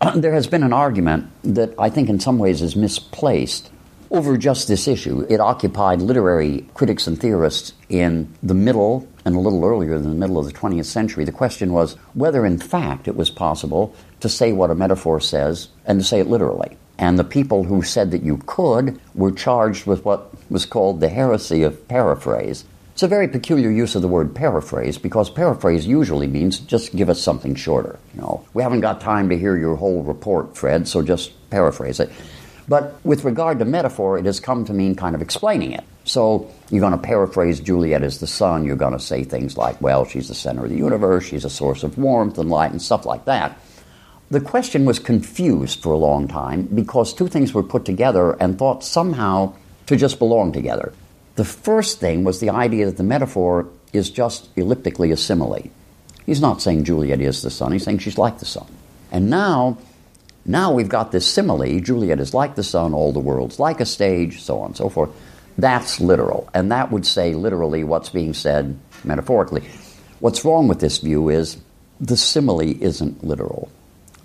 there 0.16 0.32
has 0.32 0.46
been 0.46 0.62
an 0.62 0.72
argument 0.72 1.30
that 1.44 1.74
I 1.78 1.90
think 1.90 2.08
in 2.08 2.18
some 2.18 2.38
ways 2.38 2.60
is 2.60 2.74
misplaced 2.74 3.70
over 4.10 4.36
just 4.36 4.68
this 4.68 4.86
issue. 4.86 5.24
It 5.28 5.40
occupied 5.40 6.02
literary 6.02 6.66
critics 6.74 7.06
and 7.06 7.18
theorists 7.18 7.72
in 7.88 8.32
the 8.42 8.54
middle 8.54 9.08
and 9.24 9.34
a 9.34 9.38
little 9.38 9.64
earlier 9.64 9.98
than 9.98 10.10
the 10.10 10.16
middle 10.16 10.38
of 10.38 10.46
the 10.46 10.52
20th 10.52 10.84
century. 10.84 11.24
The 11.24 11.32
question 11.32 11.72
was 11.72 11.94
whether, 12.14 12.44
in 12.44 12.58
fact, 12.58 13.08
it 13.08 13.16
was 13.16 13.30
possible 13.30 13.94
to 14.20 14.28
say 14.28 14.52
what 14.52 14.70
a 14.70 14.74
metaphor 14.74 15.20
says 15.20 15.68
and 15.86 16.00
to 16.00 16.04
say 16.04 16.20
it 16.20 16.26
literally. 16.26 16.76
And 17.02 17.18
the 17.18 17.24
people 17.24 17.64
who 17.64 17.82
said 17.82 18.12
that 18.12 18.22
you 18.22 18.36
could 18.46 19.00
were 19.12 19.32
charged 19.32 19.86
with 19.86 20.04
what 20.04 20.32
was 20.48 20.64
called 20.64 21.00
the 21.00 21.08
heresy 21.08 21.64
of 21.64 21.88
paraphrase. 21.88 22.64
It's 22.92 23.02
a 23.02 23.08
very 23.08 23.26
peculiar 23.26 23.72
use 23.72 23.96
of 23.96 24.02
the 24.02 24.08
word 24.08 24.36
paraphrase 24.36 24.98
because 24.98 25.28
paraphrase 25.28 25.84
usually 25.84 26.28
means 26.28 26.60
just 26.60 26.94
give 26.94 27.10
us 27.10 27.20
something 27.20 27.56
shorter. 27.56 27.98
You 28.14 28.20
know, 28.20 28.46
we 28.54 28.62
haven't 28.62 28.82
got 28.82 29.00
time 29.00 29.30
to 29.30 29.36
hear 29.36 29.56
your 29.56 29.74
whole 29.74 30.04
report, 30.04 30.56
Fred, 30.56 30.86
so 30.86 31.02
just 31.02 31.32
paraphrase 31.50 31.98
it. 31.98 32.12
But 32.68 33.04
with 33.04 33.24
regard 33.24 33.58
to 33.58 33.64
metaphor, 33.64 34.16
it 34.16 34.24
has 34.26 34.38
come 34.38 34.64
to 34.66 34.72
mean 34.72 34.94
kind 34.94 35.16
of 35.16 35.22
explaining 35.22 35.72
it. 35.72 35.82
So 36.04 36.52
you're 36.70 36.78
going 36.78 36.92
to 36.92 36.98
paraphrase 36.98 37.58
Juliet 37.58 38.04
as 38.04 38.20
the 38.20 38.28
sun. 38.28 38.64
You're 38.64 38.76
going 38.76 38.92
to 38.92 39.00
say 39.00 39.24
things 39.24 39.56
like, 39.56 39.80
well, 39.80 40.04
she's 40.04 40.28
the 40.28 40.36
center 40.36 40.62
of 40.66 40.70
the 40.70 40.76
universe, 40.76 41.24
she's 41.24 41.44
a 41.44 41.50
source 41.50 41.82
of 41.82 41.98
warmth 41.98 42.38
and 42.38 42.48
light, 42.48 42.70
and 42.70 42.80
stuff 42.80 43.04
like 43.06 43.24
that. 43.24 43.58
The 44.32 44.40
question 44.40 44.86
was 44.86 44.98
confused 44.98 45.82
for 45.82 45.92
a 45.92 45.98
long 45.98 46.26
time 46.26 46.62
because 46.62 47.12
two 47.12 47.28
things 47.28 47.52
were 47.52 47.62
put 47.62 47.84
together 47.84 48.32
and 48.40 48.58
thought 48.58 48.82
somehow 48.82 49.52
to 49.84 49.94
just 49.94 50.18
belong 50.18 50.52
together. 50.52 50.94
The 51.34 51.44
first 51.44 52.00
thing 52.00 52.24
was 52.24 52.40
the 52.40 52.48
idea 52.48 52.86
that 52.86 52.96
the 52.96 53.02
metaphor 53.02 53.68
is 53.92 54.08
just 54.08 54.48
elliptically 54.56 55.10
a 55.10 55.18
simile. 55.18 55.70
He's 56.24 56.40
not 56.40 56.62
saying 56.62 56.84
Juliet 56.84 57.20
is 57.20 57.42
the 57.42 57.50
sun, 57.50 57.72
he's 57.72 57.82
saying 57.82 57.98
she's 57.98 58.16
like 58.16 58.38
the 58.38 58.46
sun. 58.46 58.64
And 59.10 59.28
now, 59.28 59.76
now 60.46 60.72
we've 60.72 60.88
got 60.88 61.12
this 61.12 61.26
simile 61.26 61.80
Juliet 61.80 62.18
is 62.18 62.32
like 62.32 62.54
the 62.54 62.62
sun, 62.62 62.94
all 62.94 63.12
the 63.12 63.20
world's 63.20 63.58
like 63.58 63.80
a 63.80 63.84
stage, 63.84 64.40
so 64.40 64.60
on 64.60 64.68
and 64.68 64.76
so 64.78 64.88
forth. 64.88 65.10
That's 65.58 66.00
literal. 66.00 66.48
And 66.54 66.72
that 66.72 66.90
would 66.90 67.04
say 67.04 67.34
literally 67.34 67.84
what's 67.84 68.08
being 68.08 68.32
said 68.32 68.80
metaphorically. 69.04 69.68
What's 70.20 70.42
wrong 70.42 70.68
with 70.68 70.80
this 70.80 70.96
view 71.00 71.28
is 71.28 71.58
the 72.00 72.16
simile 72.16 72.82
isn't 72.82 73.22
literal. 73.22 73.70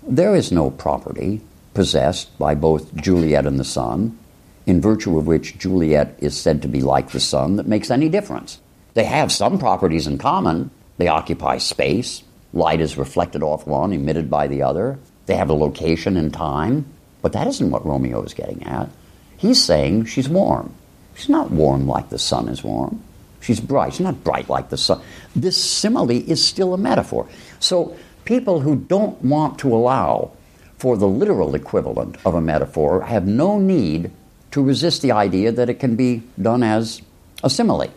There 0.08 0.34
is 0.34 0.50
no 0.50 0.70
property 0.70 1.42
possessed 1.74 2.38
by 2.38 2.54
both 2.54 2.94
Juliet 2.94 3.44
and 3.44 3.60
the 3.60 3.64
sun, 3.64 4.18
in 4.64 4.80
virtue 4.80 5.18
of 5.18 5.26
which 5.26 5.58
Juliet 5.58 6.14
is 6.18 6.34
said 6.34 6.62
to 6.62 6.68
be 6.68 6.80
like 6.80 7.10
the 7.10 7.20
sun, 7.20 7.56
that 7.56 7.66
makes 7.66 7.90
any 7.90 8.08
difference. 8.08 8.58
They 8.94 9.04
have 9.04 9.30
some 9.30 9.58
properties 9.58 10.06
in 10.06 10.16
common. 10.16 10.70
They 10.96 11.08
occupy 11.08 11.58
space, 11.58 12.22
light 12.54 12.80
is 12.80 12.96
reflected 12.96 13.42
off 13.42 13.66
one, 13.66 13.92
emitted 13.92 14.30
by 14.30 14.46
the 14.46 14.62
other. 14.62 14.98
They 15.26 15.36
have 15.36 15.50
a 15.50 15.54
location 15.54 16.16
and 16.16 16.32
time, 16.32 16.86
but 17.20 17.34
that 17.34 17.46
isn't 17.46 17.70
what 17.70 17.84
Romeo 17.84 18.22
is 18.22 18.32
getting 18.32 18.62
at. 18.62 18.88
He's 19.36 19.62
saying 19.62 20.06
she's 20.06 20.28
warm. 20.28 20.72
She's 21.16 21.28
not 21.28 21.50
warm 21.50 21.86
like 21.86 22.08
the 22.08 22.18
sun 22.18 22.48
is 22.48 22.64
warm. 22.64 23.02
She's 23.40 23.60
bright. 23.60 23.92
She's 23.92 24.00
not 24.00 24.24
bright 24.24 24.48
like 24.48 24.70
the 24.70 24.78
sun. 24.78 25.02
This 25.36 25.62
simile 25.62 26.10
is 26.10 26.44
still 26.44 26.72
a 26.72 26.78
metaphor. 26.78 27.28
So 27.60 27.94
people 28.28 28.60
who 28.60 28.76
don't 28.76 29.24
want 29.24 29.58
to 29.58 29.74
allow 29.74 30.30
for 30.76 30.98
the 30.98 31.08
literal 31.08 31.54
equivalent 31.54 32.14
of 32.26 32.34
a 32.34 32.40
metaphor 32.42 33.00
have 33.00 33.26
no 33.26 33.58
need 33.58 34.10
to 34.50 34.62
resist 34.62 35.00
the 35.00 35.10
idea 35.10 35.50
that 35.50 35.70
it 35.70 35.80
can 35.80 35.96
be 35.96 36.22
done 36.40 36.62
as 36.62 37.00
a 37.42 37.48
simile. 37.48 37.90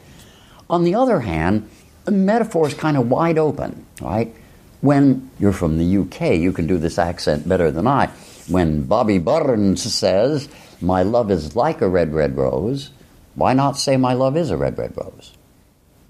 On 0.69 0.85
the 0.85 0.95
other 0.95 1.19
hand, 1.19 1.69
a 2.07 2.11
metaphor 2.11 2.65
is 2.65 2.73
kind 2.73 2.95
of 2.95 3.09
wide 3.09 3.37
open, 3.37 3.85
right? 3.99 4.33
When 4.79 5.29
you're 5.37 5.51
from 5.51 5.77
the 5.77 5.97
UK, 5.97 6.39
you 6.39 6.53
can 6.53 6.65
do 6.65 6.77
this 6.77 6.97
accent 6.97 7.47
better 7.47 7.69
than 7.69 7.85
I. 7.85 8.07
When 8.47 8.83
Bobby 8.83 9.19
Burns 9.19 9.83
says, 9.93 10.47
My 10.79 11.03
love 11.03 11.29
is 11.29 11.57
like 11.57 11.81
a 11.81 11.89
red, 11.89 12.13
red 12.13 12.37
rose, 12.37 12.89
why 13.35 13.51
not 13.51 13.77
say, 13.77 13.97
My 13.97 14.13
love 14.13 14.37
is 14.37 14.49
a 14.49 14.55
red, 14.55 14.77
red 14.77 14.95
rose? 14.95 15.33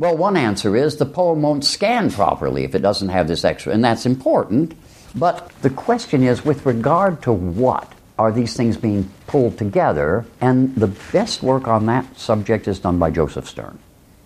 Well, 0.01 0.17
one 0.17 0.36
answer 0.36 0.75
is 0.75 0.98
the 0.98 1.05
poem 1.05 1.43
won't 1.43 1.63
scan 1.63 2.10
properly 2.10 2.63
if 2.63 2.74
it 2.74 2.81
doesn't 2.81 3.10
have 3.10 3.27
this 3.27 3.46
extra, 3.46 3.72
and 3.72 3.84
that's 3.84 4.08
important 4.08 4.74
But 5.13 5.51
the 5.62 5.70
question 5.70 6.24
is 6.24 6.43
with 6.43 6.65
regard 6.65 7.22
to 7.22 7.31
what 7.31 7.93
are 8.17 8.31
these 8.31 8.55
things 8.55 8.77
being 8.77 9.12
pulled 9.27 9.60
together? 9.60 10.25
And 10.39 10.74
the 10.74 10.88
best 10.88 11.43
work 11.43 11.67
on 11.67 11.86
that 11.86 12.17
subject 12.17 12.67
is 12.67 12.79
done 12.79 12.98
by 12.98 13.12
Josef 13.12 13.48
Stern. 13.48 13.77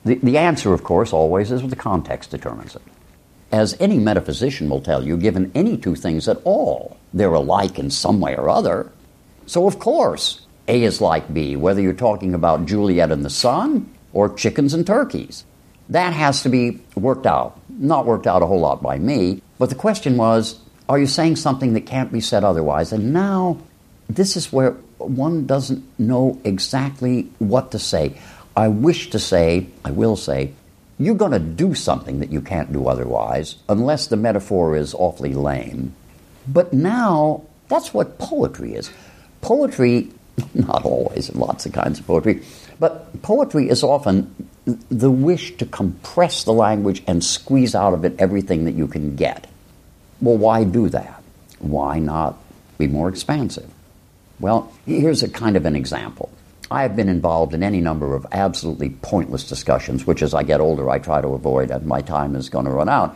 The, 0.06 0.16
the 0.16 0.38
answer, 0.38 0.74
of 0.74 0.86
course, 0.86 1.12
always 1.12 1.52
is 1.52 1.62
the 1.68 1.76
context 1.76 2.32
determines 2.32 2.78
it. 2.78 2.82
As 3.52 3.76
any 3.82 4.00
metaphysician 4.00 4.70
will 4.70 4.80
tell 4.80 5.04
you, 5.04 5.18
given 5.18 5.52
any 5.54 5.76
two 5.76 5.96
things 5.96 6.30
at 6.30 6.40
all, 6.46 6.96
they're 7.14 7.34
alike 7.34 7.78
in 7.78 7.92
some 7.92 8.22
way 8.22 8.38
or 8.38 8.50
other. 8.50 8.94
So, 9.46 9.68
of 9.68 9.78
course, 9.78 10.46
A 10.70 10.84
is 10.84 11.02
like 11.02 11.34
B, 11.34 11.58
whether 11.58 11.82
you're 11.82 11.92
talking 11.92 12.34
about 12.34 12.66
Juliet 12.66 13.12
and 13.12 13.26
the 13.26 13.30
sun 13.30 13.94
or 14.14 14.34
chickens 14.34 14.74
and 14.74 14.88
turkeys. 14.88 15.44
That 15.90 16.14
has 16.14 16.44
to 16.44 16.50
be 16.50 16.82
worked 16.96 17.26
out. 17.26 17.60
Not 17.70 18.06
worked 18.06 18.28
out 18.28 18.42
a 18.42 18.46
whole 18.46 18.60
lot 18.60 18.82
by 18.82 18.98
me, 18.98 19.42
but 19.60 19.70
the 19.70 19.76
question 19.76 20.18
was 20.18 20.60
are 20.88 21.00
you 21.00 21.08
saying 21.08 21.38
something 21.38 21.74
that 21.74 21.86
can't 21.88 22.12
be 22.12 22.22
said 22.22 22.44
otherwise? 22.44 22.92
And 22.92 23.12
now, 23.12 23.58
this 24.08 24.38
is 24.38 24.54
where 24.54 24.72
one 24.98 25.46
doesn't 25.46 25.84
know 26.00 26.40
exactly 26.44 27.30
what 27.40 27.72
to 27.72 27.80
say. 27.80 28.18
I 28.56 28.68
wish 28.68 29.10
to 29.10 29.20
say, 29.20 29.68
I 29.84 29.92
will 29.92 30.16
say, 30.16 30.54
you're 30.98 31.16
going 31.16 31.32
to 31.32 31.40
do 31.40 31.74
something 31.74 32.20
that 32.20 32.32
you 32.32 32.40
can't 32.40 32.72
do 32.72 32.88
otherwise, 32.88 33.56
unless 33.68 34.08
the 34.08 34.16
metaphor 34.16 34.78
is 34.78 34.94
awfully 34.94 35.34
lame. 35.34 35.94
But 36.48 36.72
now, 36.72 37.44
that's 37.68 37.94
what 37.94 38.18
poetry 38.20 38.76
is. 38.76 38.92
Poetry, 39.42 40.12
not 40.54 40.86
always, 40.86 41.34
lots 41.34 41.66
of 41.66 41.74
kinds 41.74 42.00
of 42.00 42.08
poetry, 42.08 42.44
but 42.80 43.22
poetry 43.24 43.70
is 43.70 43.84
often 43.84 44.34
the 44.66 45.12
wish 45.12 45.58
to 45.58 45.66
compress 45.66 46.44
the 46.44 46.54
language 46.54 47.04
and 47.08 47.24
squeeze 47.24 47.76
out 47.76 47.94
of 47.94 48.04
it 48.04 48.16
everything 48.18 48.66
that 48.66 48.74
you 48.74 48.88
can 48.88 49.16
get. 49.16 49.48
Well, 50.22 50.38
why 50.38 50.64
do 50.64 50.90
that? 50.90 51.22
Why 51.60 52.00
not 52.00 52.38
be 52.78 52.88
more 52.88 53.10
expansive? 53.10 53.70
Well, 54.40 54.72
here's 54.86 55.24
a 55.24 55.30
kind 55.30 55.56
of 55.56 55.66
an 55.66 55.76
example. 55.76 56.32
I 56.72 56.82
have 56.82 56.96
been 56.96 57.10
involved 57.10 57.54
in 57.54 57.62
any 57.62 57.80
number 57.80 58.16
of 58.16 58.26
absolutely 58.32 58.90
pointless 58.90 59.48
discussions, 59.48 60.08
which 60.08 60.24
as 60.24 60.34
I 60.34 60.44
get 60.44 60.60
older 60.60 60.90
I 60.90 60.98
try 60.98 61.22
to 61.22 61.28
avoid, 61.30 61.70
and 61.70 61.86
my 61.86 62.02
time 62.02 62.36
is 62.36 62.50
going 62.50 62.66
to 62.66 62.72
run 62.72 62.90
out, 62.90 63.16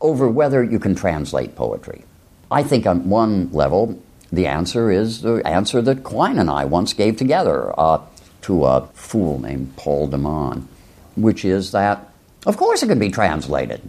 over 0.00 0.28
whether 0.28 0.62
you 0.62 0.78
can 0.78 0.94
translate 0.94 1.56
poetry. 1.56 2.04
I 2.50 2.62
think 2.62 2.86
on 2.86 3.08
one 3.10 3.50
level, 3.52 4.00
the 4.30 4.46
answer 4.46 4.90
is 4.90 5.22
the 5.22 5.36
answer 5.46 5.82
that 5.82 6.04
Quine 6.04 6.38
and 6.38 6.48
I 6.48 6.66
once 6.66 6.92
gave 6.92 7.16
together 7.16 7.78
uh, 7.78 8.00
to 8.42 8.64
a 8.64 8.86
fool 8.94 9.40
named 9.40 9.76
Paul 9.76 10.06
de 10.06 10.18
Man, 10.18 10.68
which 11.16 11.44
is 11.44 11.72
that, 11.72 12.08
of 12.46 12.56
course, 12.56 12.82
it 12.82 12.88
can 12.88 12.98
be 12.98 13.10
translated. 13.10 13.80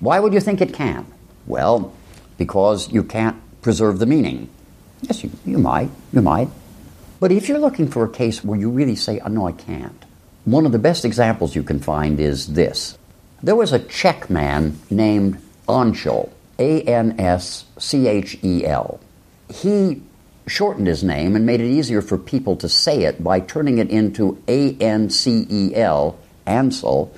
Why 0.00 0.20
would 0.20 0.32
you 0.32 0.40
think 0.40 0.60
it 0.60 0.72
can? 0.72 1.06
Well, 1.46 1.92
because 2.38 2.90
you 2.90 3.02
can't 3.02 3.36
preserve 3.62 3.98
the 3.98 4.06
meaning. 4.06 4.48
Yes, 5.02 5.22
you, 5.22 5.30
you 5.44 5.58
might. 5.58 5.90
You 6.12 6.22
might. 6.22 6.48
But 7.18 7.32
if 7.32 7.48
you're 7.48 7.58
looking 7.58 7.88
for 7.88 8.04
a 8.04 8.10
case 8.10 8.42
where 8.42 8.58
you 8.58 8.70
really 8.70 8.96
say, 8.96 9.20
oh, 9.20 9.28
no, 9.28 9.46
I 9.46 9.52
can't, 9.52 10.04
one 10.44 10.64
of 10.64 10.72
the 10.72 10.78
best 10.78 11.04
examples 11.04 11.54
you 11.54 11.62
can 11.62 11.80
find 11.80 12.18
is 12.18 12.54
this. 12.54 12.96
There 13.42 13.56
was 13.56 13.72
a 13.72 13.78
Czech 13.78 14.30
man 14.30 14.78
named 14.90 15.38
Anschel, 15.68 16.30
A 16.58 16.82
N 16.82 17.18
S 17.20 17.64
C 17.78 18.06
H 18.06 18.38
E 18.42 18.66
L. 18.66 19.00
He 19.48 20.02
shortened 20.46 20.86
his 20.86 21.04
name 21.04 21.36
and 21.36 21.46
made 21.46 21.60
it 21.60 21.70
easier 21.70 22.02
for 22.02 22.18
people 22.18 22.56
to 22.56 22.68
say 22.68 23.04
it 23.04 23.22
by 23.22 23.40
turning 23.40 23.78
it 23.78 23.90
into 23.90 24.42
A 24.48 24.76
N 24.76 25.10
C 25.10 25.46
E 25.50 25.74
L, 25.74 26.18
Ancel. 26.50 27.10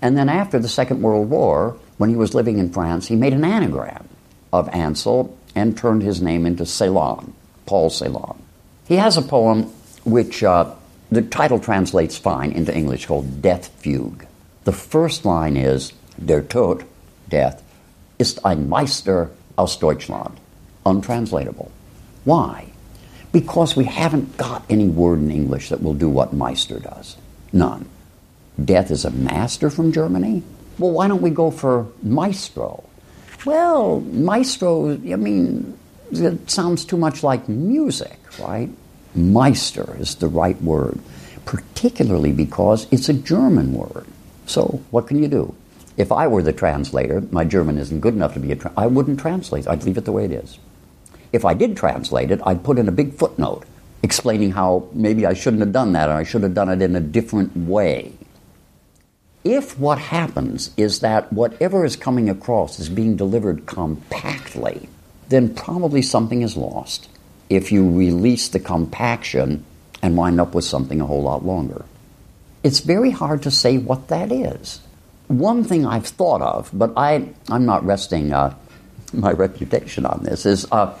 And 0.00 0.16
then 0.16 0.28
after 0.28 0.58
the 0.58 0.68
Second 0.68 1.02
World 1.02 1.28
War, 1.30 1.76
when 1.98 2.10
he 2.10 2.16
was 2.16 2.34
living 2.34 2.58
in 2.58 2.72
France, 2.72 3.08
he 3.08 3.16
made 3.16 3.32
an 3.32 3.44
anagram 3.44 4.08
of 4.52 4.68
Ancel 4.68 5.34
and 5.54 5.76
turned 5.76 6.02
his 6.02 6.20
name 6.20 6.46
into 6.46 6.64
Celan, 6.64 7.32
Paul 7.64 7.90
Celan. 7.90 8.36
He 8.86 8.96
has 8.96 9.16
a 9.16 9.22
poem 9.22 9.64
which 10.04 10.44
uh, 10.44 10.72
the 11.10 11.22
title 11.22 11.58
translates 11.58 12.16
fine 12.18 12.52
into 12.52 12.74
English 12.74 13.06
called 13.06 13.42
Death 13.42 13.68
Fugue. 13.82 14.26
The 14.64 14.72
first 14.72 15.24
line 15.24 15.56
is 15.56 15.92
Der 16.24 16.42
Tod, 16.42 16.84
death, 17.28 17.62
ist 18.18 18.44
ein 18.44 18.68
Meister 18.68 19.30
aus 19.56 19.76
Deutschland. 19.76 20.38
Untranslatable. 20.84 21.70
Why? 22.24 22.72
Because 23.32 23.76
we 23.76 23.84
haven't 23.84 24.36
got 24.36 24.64
any 24.68 24.88
word 24.88 25.18
in 25.18 25.30
English 25.30 25.68
that 25.68 25.82
will 25.82 25.94
do 25.94 26.08
what 26.08 26.32
Meister 26.32 26.78
does. 26.78 27.16
None. 27.52 27.86
Death 28.62 28.90
is 28.90 29.04
a 29.04 29.10
master 29.10 29.70
from 29.70 29.92
Germany? 29.92 30.42
Well, 30.78 30.92
why 30.92 31.08
don't 31.08 31.22
we 31.22 31.30
go 31.30 31.50
for 31.50 31.86
Maestro? 32.02 32.84
Well, 33.44 34.00
Maestro, 34.00 34.92
I 34.92 35.16
mean, 35.16 35.78
it 36.10 36.50
sounds 36.50 36.84
too 36.84 36.96
much 36.96 37.22
like 37.22 37.48
music, 37.48 38.18
right? 38.38 38.70
Meister 39.14 39.96
is 39.98 40.16
the 40.16 40.28
right 40.28 40.60
word, 40.62 40.98
particularly 41.44 42.32
because 42.32 42.86
it's 42.90 43.08
a 43.08 43.14
German 43.14 43.72
word. 43.72 44.06
So, 44.46 44.82
what 44.90 45.06
can 45.06 45.22
you 45.22 45.28
do? 45.28 45.54
If 45.96 46.12
I 46.12 46.26
were 46.26 46.42
the 46.42 46.52
translator, 46.52 47.22
my 47.30 47.44
German 47.44 47.78
isn't 47.78 48.00
good 48.00 48.14
enough 48.14 48.34
to 48.34 48.40
be 48.40 48.52
a 48.52 48.56
tra- 48.56 48.72
I 48.76 48.86
wouldn't 48.86 49.18
translate. 49.18 49.66
I'd 49.66 49.84
leave 49.84 49.96
it 49.96 50.04
the 50.04 50.12
way 50.12 50.26
it 50.26 50.32
is. 50.32 50.58
If 51.32 51.44
I 51.44 51.54
did 51.54 51.76
translate 51.76 52.30
it, 52.30 52.40
I'd 52.44 52.64
put 52.64 52.78
in 52.78 52.88
a 52.88 52.92
big 52.92 53.14
footnote 53.14 53.64
explaining 54.02 54.52
how 54.52 54.88
maybe 54.92 55.26
I 55.26 55.32
shouldn't 55.34 55.60
have 55.60 55.72
done 55.72 55.92
that 55.92 56.08
or 56.08 56.12
I 56.12 56.22
should 56.22 56.42
have 56.42 56.54
done 56.54 56.68
it 56.68 56.82
in 56.82 56.94
a 56.94 57.00
different 57.00 57.56
way. 57.56 58.12
If 59.46 59.78
what 59.78 59.98
happens 60.00 60.70
is 60.76 60.98
that 61.00 61.32
whatever 61.32 61.84
is 61.84 61.94
coming 61.94 62.28
across 62.28 62.80
is 62.80 62.88
being 62.88 63.14
delivered 63.14 63.64
compactly, 63.64 64.88
then 65.28 65.54
probably 65.54 66.02
something 66.02 66.42
is 66.42 66.56
lost 66.56 67.08
if 67.48 67.70
you 67.70 67.88
release 67.88 68.48
the 68.48 68.58
compaction 68.58 69.64
and 70.02 70.16
wind 70.16 70.40
up 70.40 70.52
with 70.52 70.64
something 70.64 71.00
a 71.00 71.06
whole 71.06 71.22
lot 71.22 71.46
longer. 71.46 71.84
It's 72.64 72.80
very 72.80 73.12
hard 73.12 73.44
to 73.44 73.52
say 73.52 73.78
what 73.78 74.08
that 74.08 74.32
is. 74.32 74.80
One 75.28 75.62
thing 75.62 75.86
I've 75.86 76.08
thought 76.08 76.42
of, 76.42 76.68
but 76.72 76.92
I, 76.96 77.28
I'm 77.48 77.66
not 77.66 77.86
resting 77.86 78.32
uh, 78.32 78.52
my 79.12 79.30
reputation 79.30 80.06
on 80.06 80.24
this, 80.24 80.44
is 80.44 80.66
uh, 80.72 80.98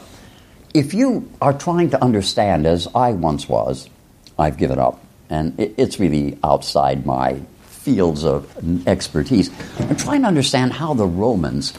if 0.72 0.94
you 0.94 1.28
are 1.42 1.52
trying 1.52 1.90
to 1.90 2.00
understand, 2.00 2.64
as 2.64 2.86
I 2.94 3.10
once 3.10 3.48
was, 3.48 3.90
I've 4.38 4.56
given 4.56 4.78
up, 4.78 5.04
and 5.28 5.58
it, 5.58 5.74
it's 5.76 5.98
really 5.98 6.38
outside 6.44 7.04
my 7.04 7.40
fields 7.86 8.24
of 8.24 8.42
expertise. 8.88 9.48
I'm 9.78 9.94
trying 9.94 10.22
to 10.22 10.26
understand 10.26 10.72
how 10.72 10.92
the 10.92 11.06
Romans 11.06 11.72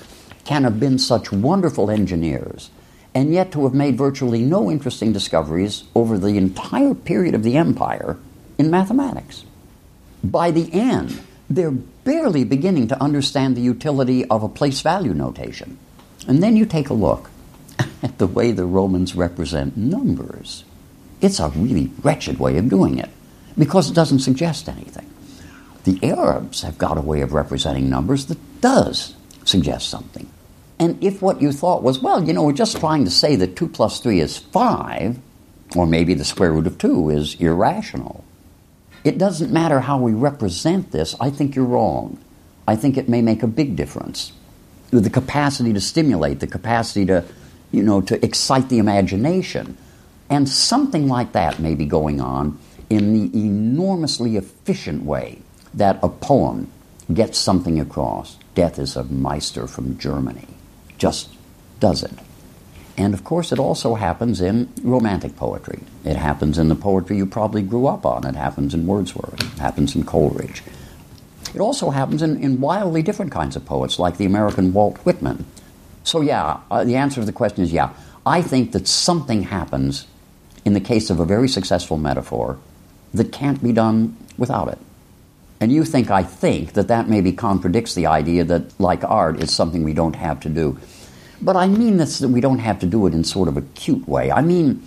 can 0.46 0.64
have 0.64 0.80
been 0.80 0.98
such 0.98 1.34
wonderful 1.34 1.92
engineers 1.92 2.70
and 3.14 3.34
yet 3.34 3.52
to 3.52 3.66
have 3.66 3.74
made 3.74 3.98
virtually 3.98 4.42
no 4.42 4.72
interesting 4.72 5.12
discoveries 5.12 5.84
over 5.94 6.18
the 6.18 6.38
entire 6.38 6.94
period 6.94 7.36
of 7.36 7.44
the 7.44 7.58
empire 7.58 8.16
in 8.58 8.72
mathematics. 8.72 9.44
By 10.24 10.52
the 10.52 10.72
end, 10.72 11.20
they're 11.50 11.72
barely 11.72 12.46
beginning 12.46 12.88
to 12.88 13.04
understand 13.04 13.58
the 13.58 13.62
utility 13.62 14.24
of 14.24 14.44
a 14.44 14.50
place 14.50 14.80
value 14.80 15.14
notation. 15.14 15.78
And 16.26 16.42
then 16.42 16.56
you 16.56 16.66
take 16.66 16.90
a 16.90 16.94
look 16.94 17.30
at 18.02 18.18
the 18.18 18.28
way 18.28 18.54
the 18.54 18.66
Romans 18.66 19.14
represent 19.14 19.76
numbers. 19.76 20.64
It's 21.20 21.42
a 21.42 21.50
really 21.50 21.92
wretched 22.02 22.40
way 22.40 22.58
of 22.58 22.70
doing 22.70 22.98
it 22.98 23.10
because 23.58 23.90
it 23.90 23.94
doesn't 23.94 24.20
suggest 24.20 24.70
anything. 24.70 25.07
The 25.88 26.04
Arabs 26.04 26.64
have 26.64 26.78
got 26.78 26.98
a 26.98 27.02
way 27.02 27.22
of 27.22 27.32
representing 27.32 27.90
numbers 27.90 28.26
that 28.26 28.60
does 28.60 29.16
suggest 29.46 29.90
something. 29.90 30.30
And 30.78 31.02
if 31.02 31.22
what 31.22 31.42
you 31.42 31.54
thought 31.54 31.82
was, 31.82 32.00
well, 32.00 32.22
you 32.22 32.34
know, 32.34 32.44
we're 32.44 32.52
just 32.52 32.82
trying 32.82 33.06
to 33.06 33.10
say 33.10 33.38
that 33.38 33.56
2 33.56 33.70
plus 33.70 34.02
3 34.02 34.20
is 34.20 34.38
5, 34.38 35.18
or 35.78 35.88
maybe 35.88 36.14
the 36.14 36.26
square 36.26 36.52
root 36.52 36.68
of 36.68 36.78
2 36.78 37.12
is 37.12 37.36
irrational, 37.36 38.26
it 39.06 39.18
doesn't 39.18 39.50
matter 39.50 39.80
how 39.80 39.98
we 39.98 40.12
represent 40.12 40.92
this. 40.92 41.16
I 41.22 41.30
think 41.30 41.56
you're 41.56 41.64
wrong. 41.64 42.18
I 42.68 42.76
think 42.76 42.98
it 42.98 43.08
may 43.08 43.22
make 43.22 43.42
a 43.42 43.48
big 43.48 43.78
difference. 43.78 44.34
The 44.92 45.10
capacity 45.10 45.72
to 45.72 45.80
stimulate, 45.80 46.42
the 46.42 46.48
capacity 46.48 47.06
to, 47.06 47.24
you 47.72 47.82
know, 47.82 48.02
to 48.02 48.22
excite 48.26 48.68
the 48.68 48.80
imagination. 48.80 49.78
And 50.30 50.50
something 50.50 51.08
like 51.08 51.32
that 51.32 51.62
may 51.62 51.76
be 51.76 51.86
going 51.86 52.20
on 52.20 52.60
in 52.90 53.14
the 53.14 53.40
enormously 53.40 54.36
efficient 54.36 55.06
way 55.06 55.44
that 55.74 56.00
a 56.02 56.10
poem 56.10 56.72
gets 57.14 57.38
something 57.38 57.80
across. 57.80 58.38
Death 58.56 58.80
is 58.80 58.96
a 58.96 59.04
Meister 59.04 59.68
from 59.68 59.98
Germany 59.98 60.48
just 60.98 61.30
does 61.80 62.04
it. 62.04 62.12
And 62.98 63.14
of 63.14 63.24
course, 63.24 63.52
it 63.52 63.60
also 63.60 63.94
happens 63.94 64.42
in 64.42 64.72
romantic 64.82 65.36
poetry. 65.36 65.82
It 66.04 66.16
happens 66.16 66.58
in 66.58 66.68
the 66.68 66.76
poetry 66.76 67.18
you 67.18 67.28
probably 67.28 67.62
grew 67.62 67.86
up 67.86 68.06
on. 68.06 68.26
It 68.26 68.36
happens 68.36 68.74
in 68.74 68.88
Wordsworth. 68.88 69.40
It 69.40 69.60
happens 69.60 69.96
in 69.96 70.04
Coleridge. 70.04 70.64
It 71.54 71.62
also 71.62 71.92
happens 71.92 72.22
in, 72.24 72.42
in 72.42 72.60
wildly 72.60 73.04
different 73.04 73.32
kinds 73.32 73.56
of 73.56 73.66
poets, 73.66 74.00
like 74.00 74.18
the 74.18 74.26
American 74.26 74.74
Walt 74.74 74.98
Whitman. 75.06 75.46
So, 76.04 76.22
yeah, 76.22 76.60
uh, 76.72 76.84
the 76.84 76.96
answer 76.96 77.22
to 77.22 77.26
the 77.26 77.32
question 77.32 77.64
is 77.64 77.72
yeah. 77.72 77.92
I 78.26 78.42
think 78.42 78.72
that 78.72 78.88
something 78.88 79.44
happens 79.44 80.08
in 80.66 80.74
the 80.74 80.82
case 80.82 81.10
of 81.10 81.20
a 81.20 81.26
very 81.26 81.48
successful 81.48 81.98
metaphor 81.98 82.58
that 83.14 83.32
can't 83.32 83.64
be 83.64 83.72
done 83.72 84.18
without 84.38 84.68
it. 84.68 84.80
And 85.60 85.72
you 85.72 85.84
think, 85.84 86.12
I 86.12 86.24
think, 86.24 86.74
that 86.74 86.88
that 86.90 87.10
maybe 87.10 87.32
contradicts 87.32 87.96
the 87.96 88.06
idea 88.06 88.44
that, 88.44 88.80
like 88.80 89.04
art, 89.04 89.42
it's 89.42 89.54
something 89.54 89.84
we 89.84 89.94
don't 89.94 90.16
have 90.16 90.40
to 90.42 90.50
do. 90.50 90.78
But 91.42 91.56
I 91.56 91.68
mean 91.68 91.98
this 91.98 92.20
that 92.20 92.30
we 92.30 92.42
don't 92.42 92.60
have 92.60 92.80
to 92.80 92.86
do 92.86 93.08
it 93.08 93.14
in 93.14 93.24
sort 93.24 93.48
of 93.48 93.58
a 93.58 93.62
cute 93.62 94.08
way. 94.08 94.32
I 94.32 94.42
mean, 94.42 94.86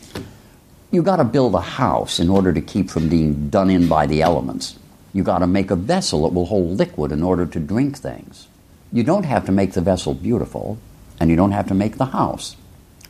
you 0.90 1.02
got 1.02 1.16
to 1.16 1.24
build 1.24 1.54
a 1.54 1.60
house 1.60 2.18
in 2.18 2.28
order 2.28 2.52
to 2.52 2.60
keep 2.60 2.90
from 2.90 3.08
being 3.08 3.48
done 3.50 3.70
in 3.70 3.88
by 3.88 4.06
the 4.06 4.22
elements. 4.22 4.78
You 5.12 5.22
got 5.22 5.38
to 5.38 5.46
make 5.46 5.70
a 5.70 5.76
vessel 5.76 6.22
that 6.22 6.34
will 6.34 6.46
hold 6.46 6.78
liquid 6.78 7.12
in 7.12 7.22
order 7.22 7.46
to 7.46 7.60
drink 7.60 7.98
things. 7.98 8.48
You 8.92 9.02
don't 9.02 9.24
have 9.24 9.46
to 9.46 9.52
make 9.52 9.72
the 9.72 9.80
vessel 9.80 10.14
beautiful, 10.14 10.78
and 11.20 11.30
you 11.30 11.36
don't 11.36 11.52
have 11.52 11.68
to 11.68 11.74
make 11.74 11.96
the 11.96 12.06
house. 12.06 12.56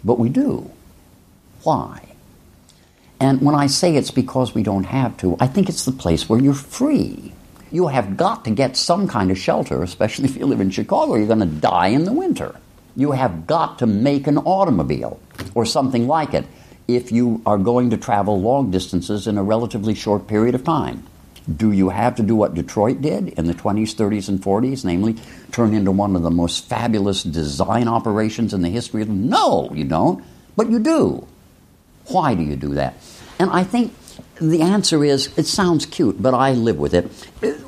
But 0.05 0.19
we 0.19 0.29
do. 0.29 0.71
Why? 1.63 2.07
And 3.19 3.43
when 3.43 3.55
I 3.55 3.67
say 3.67 3.97
it's 3.97 4.11
because 4.11 4.55
we 4.55 4.63
don't 4.63 4.85
have 4.85 5.17
to, 5.19 5.37
I 5.41 5.47
think 5.47 5.69
it's 5.69 5.85
the 5.85 5.93
place 5.93 6.29
where 6.29 6.41
you're 6.41 6.55
free. 6.55 7.33
You 7.71 7.87
have 7.87 8.17
got 8.17 8.45
to 8.45 8.51
get 8.51 8.77
some 8.77 9.07
kind 9.07 9.31
of 9.31 9.39
shelter, 9.39 9.83
especially 9.83 10.25
if 10.27 10.37
you 10.37 10.47
live 10.47 10.61
in 10.61 10.71
Chicago. 10.71 11.15
You're 11.15 11.27
going 11.27 11.41
to 11.41 11.47
die 11.47 11.89
in 11.89 12.05
the 12.05 12.13
winter. 12.13 12.57
You 12.97 13.13
have 13.13 13.47
got 13.47 13.79
to 13.79 13.87
make 13.87 14.27
an 14.27 14.39
automobile 14.39 15.21
or 15.55 15.65
something 15.65 16.09
like 16.09 16.35
it 16.35 16.47
if 16.89 17.13
you 17.13 17.41
are 17.47 17.59
going 17.59 17.91
to 17.91 17.97
travel 17.97 18.41
long 18.41 18.71
distances 18.71 19.27
in 19.27 19.39
a 19.39 19.43
relatively 19.43 19.95
short 19.95 20.27
period 20.27 20.55
of 20.55 20.65
time. 20.65 21.05
Do 21.57 21.73
you 21.73 21.89
have 21.89 22.17
to 22.17 22.23
do 22.23 22.37
what 22.37 22.55
Detroit 22.55 23.01
did 23.01 23.29
in 23.31 23.47
the 23.47 23.55
20s, 23.55 23.95
30s, 23.95 24.29
and 24.29 24.41
40s, 24.41 24.85
namely 24.85 25.17
turn 25.53 25.73
into 25.73 25.91
one 25.91 26.15
of 26.15 26.23
the 26.23 26.31
most 26.31 26.69
fabulous 26.69 27.23
design 27.23 27.89
operations 27.89 28.53
in 28.53 28.63
the 28.63 28.69
history 28.69 29.03
of? 29.03 29.09
No, 29.09 29.71
you 29.73 29.85
don't, 29.85 30.25
but 30.57 30.69
you 30.69 30.79
do. 30.79 31.27
Why 32.07 32.35
do 32.35 32.43
you 32.43 32.57
do 32.57 32.75
that? 32.75 32.95
And 33.39 33.51
I 33.51 33.65
think 33.65 33.93
the 34.41 34.63
answer 34.63 35.05
is 35.05 35.37
it 35.39 35.47
sounds 35.47 35.87
cute, 35.87 36.21
but 36.21 36.35
I 36.35 36.53
live 36.53 36.79
with 36.79 36.95
it. 36.95 37.05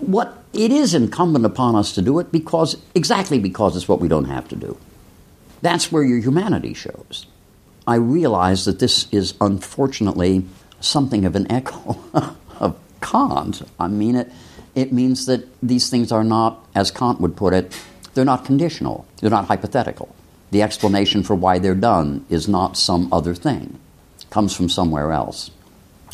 What 0.00 0.42
it 0.52 0.70
is 0.70 0.94
incumbent 0.94 1.46
upon 1.46 1.76
us 1.76 1.92
to 1.94 2.02
do 2.02 2.18
it 2.18 2.32
because 2.32 2.76
exactly 2.94 3.38
because 3.38 3.76
it's 3.76 3.88
what 3.88 4.00
we 4.00 4.08
don't 4.08 4.26
have 4.26 4.48
to 4.48 4.56
do. 4.56 4.76
That's 5.60 5.92
where 5.92 6.02
your 6.02 6.18
humanity 6.18 6.74
shows. 6.74 7.26
I 7.86 7.96
realize 7.96 8.64
that 8.64 8.78
this 8.78 9.06
is 9.12 9.34
unfortunately 9.40 10.44
something 10.80 11.24
of 11.24 11.36
an 11.36 11.50
echo 11.50 11.98
of 12.60 12.78
Kant. 13.00 13.62
I 13.78 13.88
mean 13.88 14.16
it 14.16 14.32
it 14.74 14.92
means 14.92 15.26
that 15.26 15.46
these 15.62 15.90
things 15.90 16.10
are 16.12 16.24
not, 16.24 16.66
as 16.74 16.90
Kant 16.90 17.20
would 17.20 17.36
put 17.36 17.52
it, 17.52 17.78
they're 18.14 18.24
not 18.24 18.44
conditional. 18.44 19.06
They're 19.20 19.30
not 19.30 19.46
hypothetical. 19.46 20.14
The 20.50 20.62
explanation 20.62 21.22
for 21.22 21.34
why 21.34 21.58
they're 21.58 21.74
done 21.74 22.24
is 22.28 22.48
not 22.48 22.76
some 22.76 23.12
other 23.12 23.34
thing. 23.34 23.78
It 24.18 24.30
comes 24.30 24.54
from 24.54 24.68
somewhere 24.68 25.12
else. 25.12 25.50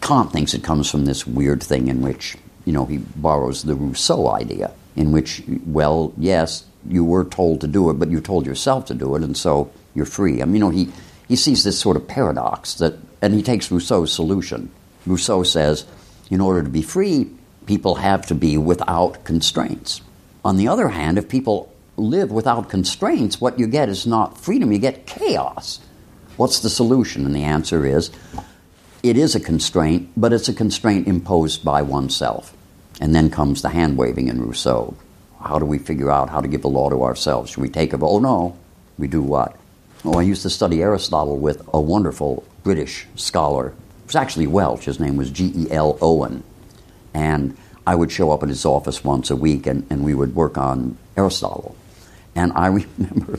Kant 0.00 0.32
thinks 0.32 0.54
it 0.54 0.62
comes 0.62 0.90
from 0.90 1.04
this 1.04 1.26
weird 1.26 1.62
thing 1.62 1.88
in 1.88 2.02
which, 2.02 2.36
you 2.64 2.72
know, 2.72 2.86
he 2.86 2.98
borrows 2.98 3.62
the 3.62 3.74
Rousseau 3.74 4.28
idea, 4.28 4.72
in 4.96 5.12
which, 5.12 5.42
well, 5.66 6.12
yes, 6.16 6.64
you 6.88 7.04
were 7.04 7.24
told 7.24 7.60
to 7.60 7.66
do 7.66 7.90
it, 7.90 7.94
but 7.94 8.10
you 8.10 8.20
told 8.20 8.46
yourself 8.46 8.86
to 8.86 8.94
do 8.94 9.14
it, 9.16 9.22
and 9.22 9.36
so 9.36 9.70
you're 9.94 10.06
free. 10.06 10.40
I 10.40 10.44
mean, 10.44 10.54
you 10.54 10.60
know, 10.60 10.70
he, 10.70 10.90
he 11.26 11.36
sees 11.36 11.64
this 11.64 11.78
sort 11.78 11.96
of 11.96 12.06
paradox 12.08 12.74
that, 12.74 12.94
and 13.20 13.34
he 13.34 13.42
takes 13.42 13.70
Rousseau's 13.70 14.12
solution. 14.12 14.70
Rousseau 15.06 15.42
says, 15.42 15.84
in 16.30 16.40
order 16.40 16.62
to 16.62 16.68
be 16.68 16.82
free, 16.82 17.30
people 17.66 17.96
have 17.96 18.26
to 18.26 18.34
be 18.34 18.56
without 18.56 19.24
constraints. 19.24 20.00
On 20.44 20.56
the 20.56 20.68
other 20.68 20.88
hand, 20.88 21.18
if 21.18 21.28
people 21.28 21.72
live 21.96 22.30
without 22.30 22.70
constraints, 22.70 23.40
what 23.40 23.58
you 23.58 23.66
get 23.66 23.88
is 23.88 24.06
not 24.06 24.38
freedom, 24.38 24.72
you 24.72 24.78
get 24.78 25.06
chaos. 25.06 25.80
What's 26.36 26.60
the 26.60 26.70
solution? 26.70 27.26
And 27.26 27.34
the 27.34 27.42
answer 27.42 27.84
is 27.84 28.10
it 29.02 29.16
is 29.16 29.34
a 29.34 29.40
constraint, 29.40 30.10
but 30.16 30.32
it's 30.32 30.48
a 30.48 30.54
constraint 30.54 31.06
imposed 31.06 31.64
by 31.64 31.82
oneself. 31.82 32.54
And 33.00 33.14
then 33.14 33.30
comes 33.30 33.62
the 33.62 33.68
hand 33.68 33.96
waving 33.96 34.28
in 34.28 34.40
Rousseau. 34.40 34.96
How 35.40 35.58
do 35.58 35.64
we 35.64 35.78
figure 35.78 36.10
out 36.10 36.30
how 36.30 36.40
to 36.40 36.48
give 36.48 36.62
the 36.62 36.68
law 36.68 36.90
to 36.90 37.02
ourselves? 37.02 37.50
Should 37.50 37.62
we 37.62 37.68
take 37.68 37.92
a 37.92 37.96
vote? 37.96 38.08
Oh, 38.08 38.18
no. 38.18 38.58
We 38.98 39.06
do 39.06 39.22
what? 39.22 39.56
Oh, 40.04 40.18
I 40.18 40.22
used 40.22 40.42
to 40.42 40.50
study 40.50 40.82
Aristotle 40.82 41.38
with 41.38 41.62
a 41.72 41.80
wonderful 41.80 42.44
British 42.64 43.06
scholar. 43.14 43.68
It 43.68 44.06
was 44.06 44.16
actually 44.16 44.48
Welsh. 44.48 44.84
His 44.84 44.98
name 44.98 45.16
was 45.16 45.30
G.E.L. 45.30 45.98
Owen. 46.00 46.42
And 47.14 47.56
I 47.86 47.94
would 47.94 48.10
show 48.10 48.32
up 48.32 48.42
at 48.42 48.48
his 48.48 48.64
office 48.64 49.04
once 49.04 49.30
a 49.30 49.36
week 49.36 49.66
and, 49.66 49.86
and 49.90 50.04
we 50.04 50.14
would 50.14 50.34
work 50.34 50.58
on 50.58 50.98
Aristotle. 51.16 51.76
And 52.34 52.52
I 52.52 52.66
remember 52.98 53.38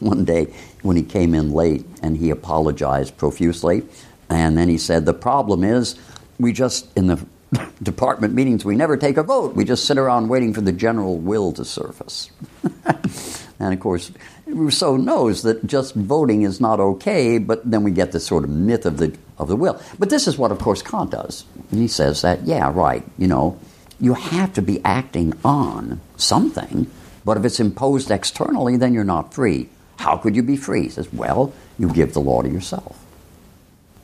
one 0.00 0.24
day 0.24 0.52
when 0.82 0.96
he 0.96 1.02
came 1.02 1.34
in 1.34 1.52
late 1.52 1.86
and 2.02 2.16
he 2.16 2.30
apologized 2.30 3.16
profusely 3.16 3.82
and 4.30 4.56
then 4.56 4.68
he 4.68 4.78
said, 4.78 5.06
The 5.06 5.14
problem 5.14 5.64
is, 5.64 5.96
we 6.38 6.52
just, 6.52 6.86
in 6.96 7.06
the 7.06 7.24
department 7.82 8.34
meetings, 8.34 8.64
we 8.64 8.76
never 8.76 8.96
take 8.96 9.16
a 9.16 9.22
vote. 9.22 9.54
We 9.54 9.64
just 9.64 9.84
sit 9.84 9.98
around 9.98 10.28
waiting 10.28 10.52
for 10.54 10.60
the 10.60 10.72
general 10.72 11.16
will 11.16 11.52
to 11.52 11.64
surface. 11.64 12.30
and 12.84 13.74
of 13.74 13.80
course, 13.80 14.12
Rousseau 14.46 14.96
knows 14.96 15.42
that 15.42 15.66
just 15.66 15.94
voting 15.94 16.42
is 16.42 16.60
not 16.60 16.80
okay, 16.80 17.38
but 17.38 17.68
then 17.68 17.82
we 17.84 17.90
get 17.90 18.12
this 18.12 18.26
sort 18.26 18.44
of 18.44 18.50
myth 18.50 18.86
of 18.86 18.98
the, 18.98 19.16
of 19.38 19.48
the 19.48 19.56
will. 19.56 19.80
But 19.98 20.10
this 20.10 20.26
is 20.26 20.38
what, 20.38 20.52
of 20.52 20.58
course, 20.58 20.82
Kant 20.82 21.10
does. 21.10 21.44
He 21.70 21.88
says 21.88 22.22
that, 22.22 22.44
yeah, 22.44 22.70
right, 22.72 23.04
you 23.16 23.26
know, 23.26 23.58
you 24.00 24.14
have 24.14 24.52
to 24.54 24.62
be 24.62 24.82
acting 24.84 25.34
on 25.44 26.00
something, 26.16 26.90
but 27.24 27.36
if 27.36 27.44
it's 27.44 27.60
imposed 27.60 28.10
externally, 28.10 28.76
then 28.76 28.94
you're 28.94 29.04
not 29.04 29.34
free. 29.34 29.68
How 29.98 30.16
could 30.16 30.36
you 30.36 30.42
be 30.42 30.56
free? 30.56 30.84
He 30.84 30.88
says, 30.88 31.12
well, 31.12 31.52
you 31.78 31.92
give 31.92 32.14
the 32.14 32.20
law 32.20 32.42
to 32.42 32.48
yourself. 32.48 32.96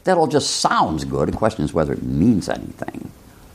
That 0.05 0.19
all 0.19 0.27
just 0.27 0.57
sounds 0.57 1.05
good. 1.05 1.29
The 1.29 1.37
question 1.37 1.65
is 1.65 1.73
whether 1.73 1.93
it 1.93 2.03
means 2.03 2.49
anything. 2.49 3.11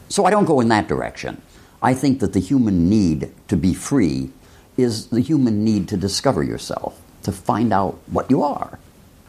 So 0.09 0.25
I 0.25 0.31
don't 0.31 0.45
go 0.45 0.59
in 0.59 0.69
that 0.69 0.87
direction. 0.87 1.41
I 1.81 1.93
think 1.93 2.19
that 2.19 2.33
the 2.33 2.39
human 2.39 2.89
need 2.89 3.31
to 3.47 3.55
be 3.55 3.73
free 3.73 4.31
is 4.75 5.07
the 5.07 5.21
human 5.21 5.63
need 5.63 5.87
to 5.89 5.97
discover 5.97 6.43
yourself, 6.43 6.99
to 7.23 7.31
find 7.31 7.71
out 7.71 7.99
what 8.07 8.29
you 8.29 8.43
are. 8.43 8.79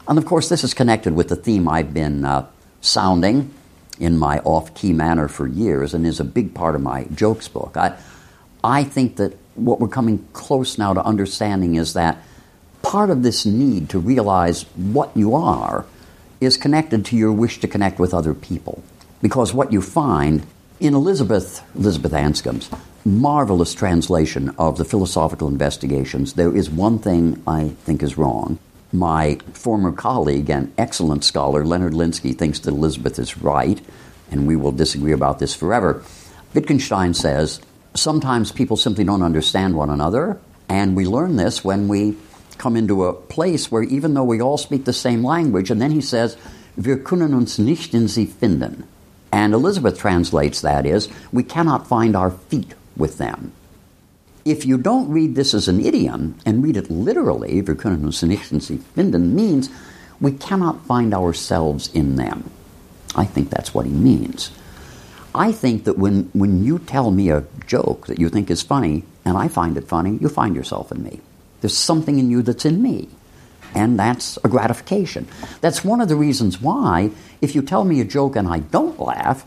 And 0.09 0.19
of 0.19 0.25
course, 0.25 0.49
this 0.49 0.65
is 0.65 0.75
connected 0.75 1.15
with 1.15 1.29
the 1.29 1.37
theme 1.37 1.69
I've 1.69 1.93
been 1.93 2.25
uh, 2.25 2.47
sounding 2.81 3.53
in 3.99 4.17
my 4.17 4.39
off 4.41 4.75
key 4.75 4.93
manner 4.93 5.29
for 5.29 5.47
years 5.47 5.93
and 5.93 6.07
is 6.07 6.21
a 6.21 6.25
big 6.25 6.55
part 6.55 6.75
of 6.75 6.81
my 6.81 7.05
jokes 7.15 7.47
book. 7.49 7.77
I, 7.77 7.97
I 8.65 8.85
think 8.85 9.17
that 9.17 9.37
what 9.55 9.79
we're 9.79 9.89
coming 9.89 10.27
close 10.33 10.79
now 10.79 10.95
to 10.95 11.05
understanding 11.05 11.75
is 11.75 11.93
that 11.93 12.19
part 12.83 13.11
of 13.11 13.23
this 13.23 13.45
need 13.45 13.91
to 13.91 13.99
realize 13.99 14.63
what 14.75 15.15
you 15.15 15.35
are 15.35 15.85
is 16.41 16.57
connected 16.57 17.05
to 17.07 17.17
your 17.17 17.33
wish 17.33 17.61
to 17.61 17.69
connect 17.69 17.99
with 17.99 18.15
other 18.15 18.35
people. 18.35 18.83
Because 19.23 19.53
what 19.53 19.73
you 19.73 19.83
find 19.83 20.47
in 20.81 20.95
Elizabeth, 20.95 21.63
Elizabeth 21.75 22.13
Anscombe's 22.13 22.71
marvelous 23.05 23.75
translation 23.75 24.55
of 24.59 24.79
the 24.79 24.85
philosophical 24.85 25.49
investigations, 25.49 26.35
there 26.35 26.55
is 26.55 26.71
one 26.71 26.99
thing 26.99 27.43
I 27.47 27.69
think 27.85 28.03
is 28.03 28.19
wrong. 28.19 28.59
My 28.93 29.39
former 29.53 29.93
colleague 29.93 30.51
and 30.51 30.73
excellent 30.77 31.25
scholar, 31.25 31.65
Leonard 31.65 31.93
Linsky, 31.93 32.37
thinks 32.37 32.59
that 32.61 32.71
Elizabeth 32.71 33.19
is 33.19 33.39
right, 33.39 33.81
and 34.31 34.47
we 34.47 34.57
will 34.57 34.73
disagree 34.73 35.13
about 35.13 35.39
this 35.39 35.55
forever. 35.55 36.03
Wittgenstein 36.55 37.15
says 37.15 37.61
sometimes 37.95 38.53
people 38.53 38.77
simply 38.77 39.05
don't 39.05 39.23
understand 39.23 39.77
one 39.77 39.91
another, 39.91 40.41
and 40.69 40.97
we 40.97 41.05
learn 41.05 41.37
this 41.37 41.65
when 41.65 41.89
we 41.89 42.17
come 42.61 42.77
into 42.77 43.05
a 43.05 43.15
place 43.15 43.73
where 43.73 43.83
even 43.83 44.13
though 44.13 44.25
we 44.25 44.41
all 44.41 44.59
speak 44.59 44.85
the 44.85 44.93
same 44.93 45.25
language, 45.25 45.71
and 45.71 45.81
then 45.81 45.91
he 45.91 46.01
says, 46.03 46.37
Wir 46.77 46.99
können 46.99 47.33
uns 47.35 47.59
nicht 47.59 47.95
in 47.95 48.07
sie 48.07 48.27
finden. 48.27 48.85
And 49.33 49.55
Elizabeth 49.55 49.99
translates 49.99 50.61
that 50.61 50.85
is, 50.85 51.09
we 51.33 51.43
cannot 51.43 51.87
find 51.87 52.15
our 52.15 52.31
feet 52.31 52.75
with 52.97 53.19
them. 53.19 53.53
If 54.45 54.67
you 54.67 54.77
don't 54.77 55.11
read 55.11 55.35
this 55.35 55.55
as 55.55 55.69
an 55.69 55.81
idiom 55.81 56.37
and 56.45 56.63
read 56.63 56.77
it 56.77 56.91
literally, 56.91 57.63
Wir 57.63 57.75
können 57.75 58.05
uns 58.05 58.23
nicht 58.23 58.53
in 58.53 58.61
sie 58.61 58.79
finden, 58.95 59.35
means 59.35 59.71
we 60.21 60.33
cannot 60.33 60.85
find 60.87 61.15
ourselves 61.15 61.89
in 61.95 62.17
them. 62.17 62.51
I 63.15 63.25
think 63.25 63.49
that's 63.49 63.75
what 63.75 63.87
he 63.87 63.93
means. 63.93 64.51
I 65.35 65.53
think 65.53 65.85
that 65.85 65.97
when, 65.97 66.29
when 66.35 66.63
you 66.65 66.79
tell 66.79 67.11
me 67.11 67.31
a 67.31 67.45
joke 67.67 68.07
that 68.09 68.19
you 68.19 68.29
think 68.29 68.51
is 68.51 68.63
funny, 68.63 69.05
and 69.25 69.39
I 69.39 69.49
find 69.49 69.79
it 69.79 69.89
funny, 69.89 70.19
you 70.21 70.29
find 70.29 70.55
yourself 70.55 70.93
in 70.93 71.03
me. 71.03 71.21
There's 71.61 71.77
something 71.77 72.19
in 72.19 72.31
you 72.31 72.43
that's 72.43 72.65
in 72.65 72.83
me. 72.83 73.09
And 73.75 73.99
that's 73.99 74.39
a 74.43 74.49
gratification. 74.49 75.29
That's 75.61 75.85
one 75.85 76.01
of 76.01 76.09
the 76.09 76.17
reasons 76.17 76.61
why, 76.61 77.11
if 77.41 77.55
you 77.55 77.63
tell 77.63 77.85
me 77.85 78.01
a 78.01 78.05
joke 78.05 78.37
and 78.37 78.49
I 78.49 78.61
don't 78.61 78.99
laugh, 78.99 79.45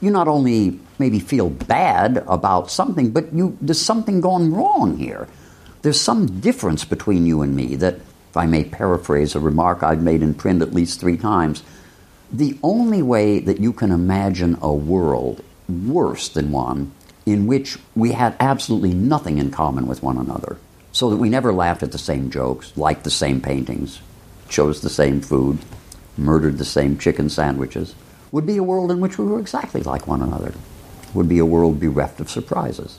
you 0.00 0.10
not 0.10 0.26
only 0.26 0.80
maybe 0.98 1.20
feel 1.20 1.48
bad 1.48 2.24
about 2.26 2.70
something, 2.70 3.10
but 3.10 3.32
you, 3.32 3.56
there's 3.60 3.80
something 3.80 4.20
gone 4.20 4.52
wrong 4.52 4.98
here. 4.98 5.28
There's 5.82 6.00
some 6.00 6.40
difference 6.40 6.84
between 6.84 7.24
you 7.24 7.42
and 7.42 7.54
me 7.54 7.76
that, 7.76 7.94
if 8.30 8.36
I 8.36 8.46
may 8.46 8.64
paraphrase 8.64 9.34
a 9.34 9.40
remark 9.40 9.82
I've 9.82 10.02
made 10.02 10.22
in 10.22 10.34
print 10.34 10.62
at 10.62 10.72
least 10.72 10.98
three 10.98 11.16
times, 11.16 11.62
the 12.32 12.58
only 12.62 13.02
way 13.02 13.40
that 13.40 13.60
you 13.60 13.72
can 13.72 13.92
imagine 13.92 14.56
a 14.62 14.72
world 14.72 15.44
worse 15.68 16.28
than 16.28 16.50
one 16.50 16.92
in 17.26 17.46
which 17.46 17.78
we 17.94 18.12
had 18.12 18.34
absolutely 18.40 18.94
nothing 18.94 19.38
in 19.38 19.50
common 19.50 19.86
with 19.86 20.02
one 20.02 20.18
another 20.18 20.56
so 20.92 21.10
that 21.10 21.16
we 21.16 21.28
never 21.28 21.52
laughed 21.52 21.82
at 21.82 21.92
the 21.92 21.98
same 21.98 22.30
jokes, 22.30 22.76
liked 22.76 23.04
the 23.04 23.10
same 23.10 23.40
paintings, 23.40 24.00
chose 24.48 24.80
the 24.80 24.90
same 24.90 25.20
food, 25.20 25.58
murdered 26.16 26.58
the 26.58 26.64
same 26.64 26.98
chicken 26.98 27.30
sandwiches, 27.30 27.94
would 28.30 28.46
be 28.46 28.58
a 28.58 28.62
world 28.62 28.90
in 28.90 29.00
which 29.00 29.18
we 29.18 29.24
were 29.24 29.40
exactly 29.40 29.82
like 29.82 30.06
one 30.06 30.22
another. 30.22 30.52
Would 31.14 31.28
be 31.28 31.38
a 31.38 31.46
world 31.46 31.80
bereft 31.80 32.20
of 32.20 32.30
surprises. 32.30 32.98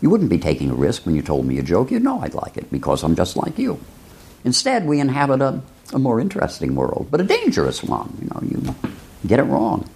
You 0.00 0.10
wouldn't 0.10 0.30
be 0.30 0.38
taking 0.38 0.70
a 0.70 0.74
risk 0.74 1.06
when 1.06 1.14
you 1.14 1.22
told 1.22 1.46
me 1.46 1.58
a 1.58 1.62
joke. 1.62 1.90
You'd 1.90 2.02
know 2.02 2.20
I'd 2.20 2.34
like 2.34 2.56
it 2.56 2.70
because 2.70 3.02
I'm 3.02 3.16
just 3.16 3.36
like 3.36 3.58
you. 3.58 3.80
Instead, 4.44 4.86
we 4.86 5.00
inhabit 5.00 5.40
a, 5.40 5.60
a 5.92 5.98
more 5.98 6.20
interesting 6.20 6.74
world, 6.74 7.08
but 7.10 7.20
a 7.20 7.24
dangerous 7.24 7.82
one. 7.82 8.16
You 8.20 8.28
know, 8.28 8.40
you 8.42 8.90
get 9.26 9.38
it 9.38 9.44
wrong. 9.44 9.88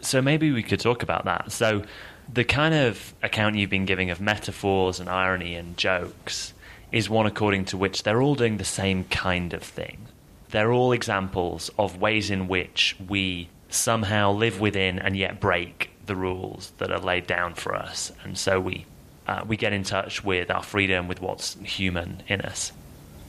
So 0.00 0.20
maybe 0.20 0.52
we 0.52 0.62
could 0.62 0.80
talk 0.80 1.02
about 1.02 1.24
that. 1.24 1.52
So 1.52 1.82
the 2.32 2.44
kind 2.44 2.74
of 2.74 3.14
account 3.22 3.56
you've 3.56 3.70
been 3.70 3.84
giving 3.84 4.10
of 4.10 4.20
metaphors 4.20 5.00
and 5.00 5.08
irony 5.08 5.54
and 5.54 5.76
jokes 5.76 6.54
is 6.90 7.08
one 7.08 7.26
according 7.26 7.64
to 7.64 7.76
which 7.76 8.02
they're 8.02 8.20
all 8.20 8.34
doing 8.34 8.58
the 8.58 8.64
same 8.64 9.04
kind 9.04 9.54
of 9.54 9.62
thing. 9.62 10.06
They're 10.50 10.72
all 10.72 10.92
examples 10.92 11.70
of 11.78 12.00
ways 12.00 12.30
in 12.30 12.48
which 12.48 12.96
we 13.08 13.48
somehow 13.70 14.32
live 14.32 14.60
within 14.60 14.98
and 14.98 15.16
yet 15.16 15.40
break 15.40 15.90
the 16.06 16.16
rules 16.16 16.72
that 16.78 16.92
are 16.92 17.00
laid 17.00 17.26
down 17.26 17.54
for 17.54 17.74
us. 17.74 18.12
And 18.22 18.36
so 18.36 18.60
we, 18.60 18.84
uh, 19.26 19.44
we 19.46 19.56
get 19.56 19.72
in 19.72 19.82
touch 19.82 20.22
with 20.22 20.50
our 20.50 20.62
freedom, 20.62 21.08
with 21.08 21.22
what's 21.22 21.54
human 21.62 22.22
in 22.28 22.42
us. 22.42 22.72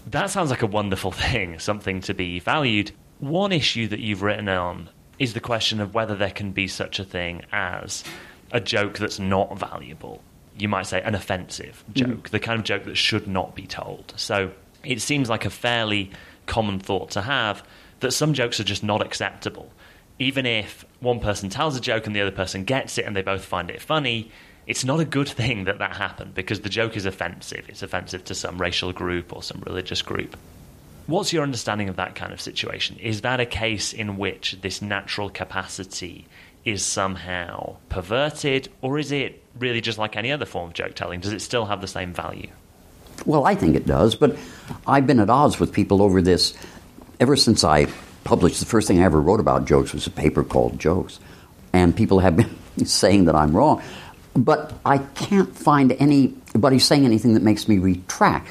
That 0.08 0.30
sounds 0.30 0.50
like 0.50 0.62
a 0.62 0.68
wonderful 0.68 1.12
thing, 1.14 1.60
something 1.60 2.02
to 2.02 2.14
be 2.14 2.40
valued. 2.40 2.92
One 3.20 3.54
issue 3.54 3.88
that 3.88 4.00
you've 4.00 4.22
written 4.22 4.50
on 4.50 4.90
is 5.18 5.34
the 5.34 5.40
question 5.40 5.80
of 5.80 5.94
whether 5.94 6.16
there 6.16 6.32
can 6.32 6.52
be 6.52 6.68
such 6.68 7.00
a 7.00 7.06
thing 7.06 7.44
as 7.54 8.04
a 8.54 8.62
joke 8.62 9.00
that's 9.00 9.20
not 9.20 9.58
valuable. 9.60 10.22
You 10.58 10.70
might 10.70 10.86
say 10.86 11.02
an 11.02 11.16
offensive 11.16 11.84
mm. 11.90 11.94
joke, 11.96 12.30
mm. 12.30 12.30
the 12.30 12.40
kind 12.40 12.60
of 12.60 12.66
joke 12.66 12.86
that 12.86 12.96
should 12.96 13.28
not 13.28 13.56
be 13.56 13.68
told. 13.68 14.14
So 14.16 14.52
it 14.86 15.02
seems 15.02 15.30
like 15.30 15.44
a 15.44 15.50
fairly 15.50 16.12
common 16.46 16.80
thought 16.80 17.12
to 17.12 17.22
have 17.22 17.64
that 18.00 18.12
some 18.12 18.34
jokes 18.34 18.60
are 18.60 18.64
just 18.66 18.84
not 18.84 19.02
acceptable. 19.02 19.72
Even 20.20 20.46
if 20.46 20.86
one 21.00 21.20
person 21.20 21.50
tells 21.50 21.76
a 21.76 21.82
joke 21.82 22.06
and 22.06 22.16
the 22.16 22.22
other 22.22 22.32
person 22.32 22.64
gets 22.64 22.98
it 22.98 23.06
and 23.06 23.16
they 23.16 23.24
both 23.24 23.44
find 23.44 23.70
it 23.70 23.82
funny, 23.82 24.32
it's 24.68 24.86
not 24.86 25.00
a 25.00 25.06
good 25.06 25.28
thing 25.28 25.66
that 25.66 25.80
that 25.80 25.96
happened 25.96 26.36
because 26.36 26.62
the 26.62 26.70
joke 26.70 26.96
is 26.96 27.06
offensive. 27.06 27.66
It's 27.68 27.82
offensive 27.82 28.24
to 28.26 28.36
some 28.36 28.62
racial 28.62 28.94
group 28.94 29.34
or 29.36 29.42
some 29.42 29.64
religious 29.66 30.02
group. 30.02 30.38
What's 31.08 31.34
your 31.34 31.44
understanding 31.44 31.90
of 31.90 31.98
that 31.98 32.16
kind 32.16 32.32
of 32.32 32.40
situation? 32.40 32.98
Is 33.00 33.22
that 33.22 33.40
a 33.42 33.46
case 33.46 33.92
in 33.92 34.18
which 34.18 34.58
this 34.62 34.82
natural 34.82 35.30
capacity 35.30 36.28
is 36.66 36.84
somehow 36.84 37.76
perverted, 37.90 38.70
or 38.82 38.98
is 38.98 39.12
it 39.12 39.44
really 39.60 39.82
just 39.82 39.98
like 39.98 40.16
any 40.16 40.32
other 40.32 40.46
form 40.46 40.70
of 40.70 40.74
joke 40.74 40.96
telling? 40.96 41.20
Does 41.20 41.34
it 41.34 41.42
still 41.42 41.66
have 41.66 41.82
the 41.82 41.88
same 41.88 42.14
value? 42.14 42.50
Well, 43.26 43.46
I 43.46 43.56
think 43.56 43.76
it 43.76 43.86
does, 43.86 44.16
but 44.16 44.38
I've 44.88 45.08
been 45.08 45.20
at 45.20 45.30
odds 45.30 45.60
with 45.60 45.72
people 45.72 46.02
over 46.02 46.22
this 46.22 46.54
ever 47.20 47.36
since 47.36 47.64
I 47.64 47.88
published 48.24 48.60
the 48.60 48.66
first 48.66 48.88
thing 48.88 49.00
I 49.00 49.04
ever 49.04 49.22
wrote 49.22 49.40
about 49.40 49.66
jokes 49.66 49.94
was 49.94 50.08
a 50.08 50.12
paper 50.12 50.44
called 50.44 50.80
Jokes. 50.80 51.20
And 51.74 51.96
people 51.96 52.20
have 52.20 52.36
been 52.36 52.56
saying 52.86 53.26
that 53.26 53.36
I'm 53.36 53.56
wrong. 53.56 53.82
But 54.36 54.74
I 54.86 54.98
can't 54.98 55.56
find 55.56 55.92
anybody 55.94 56.80
saying 56.80 57.06
anything 57.06 57.34
that 57.36 57.44
makes 57.44 57.68
me 57.68 57.78
retract. 57.78 58.48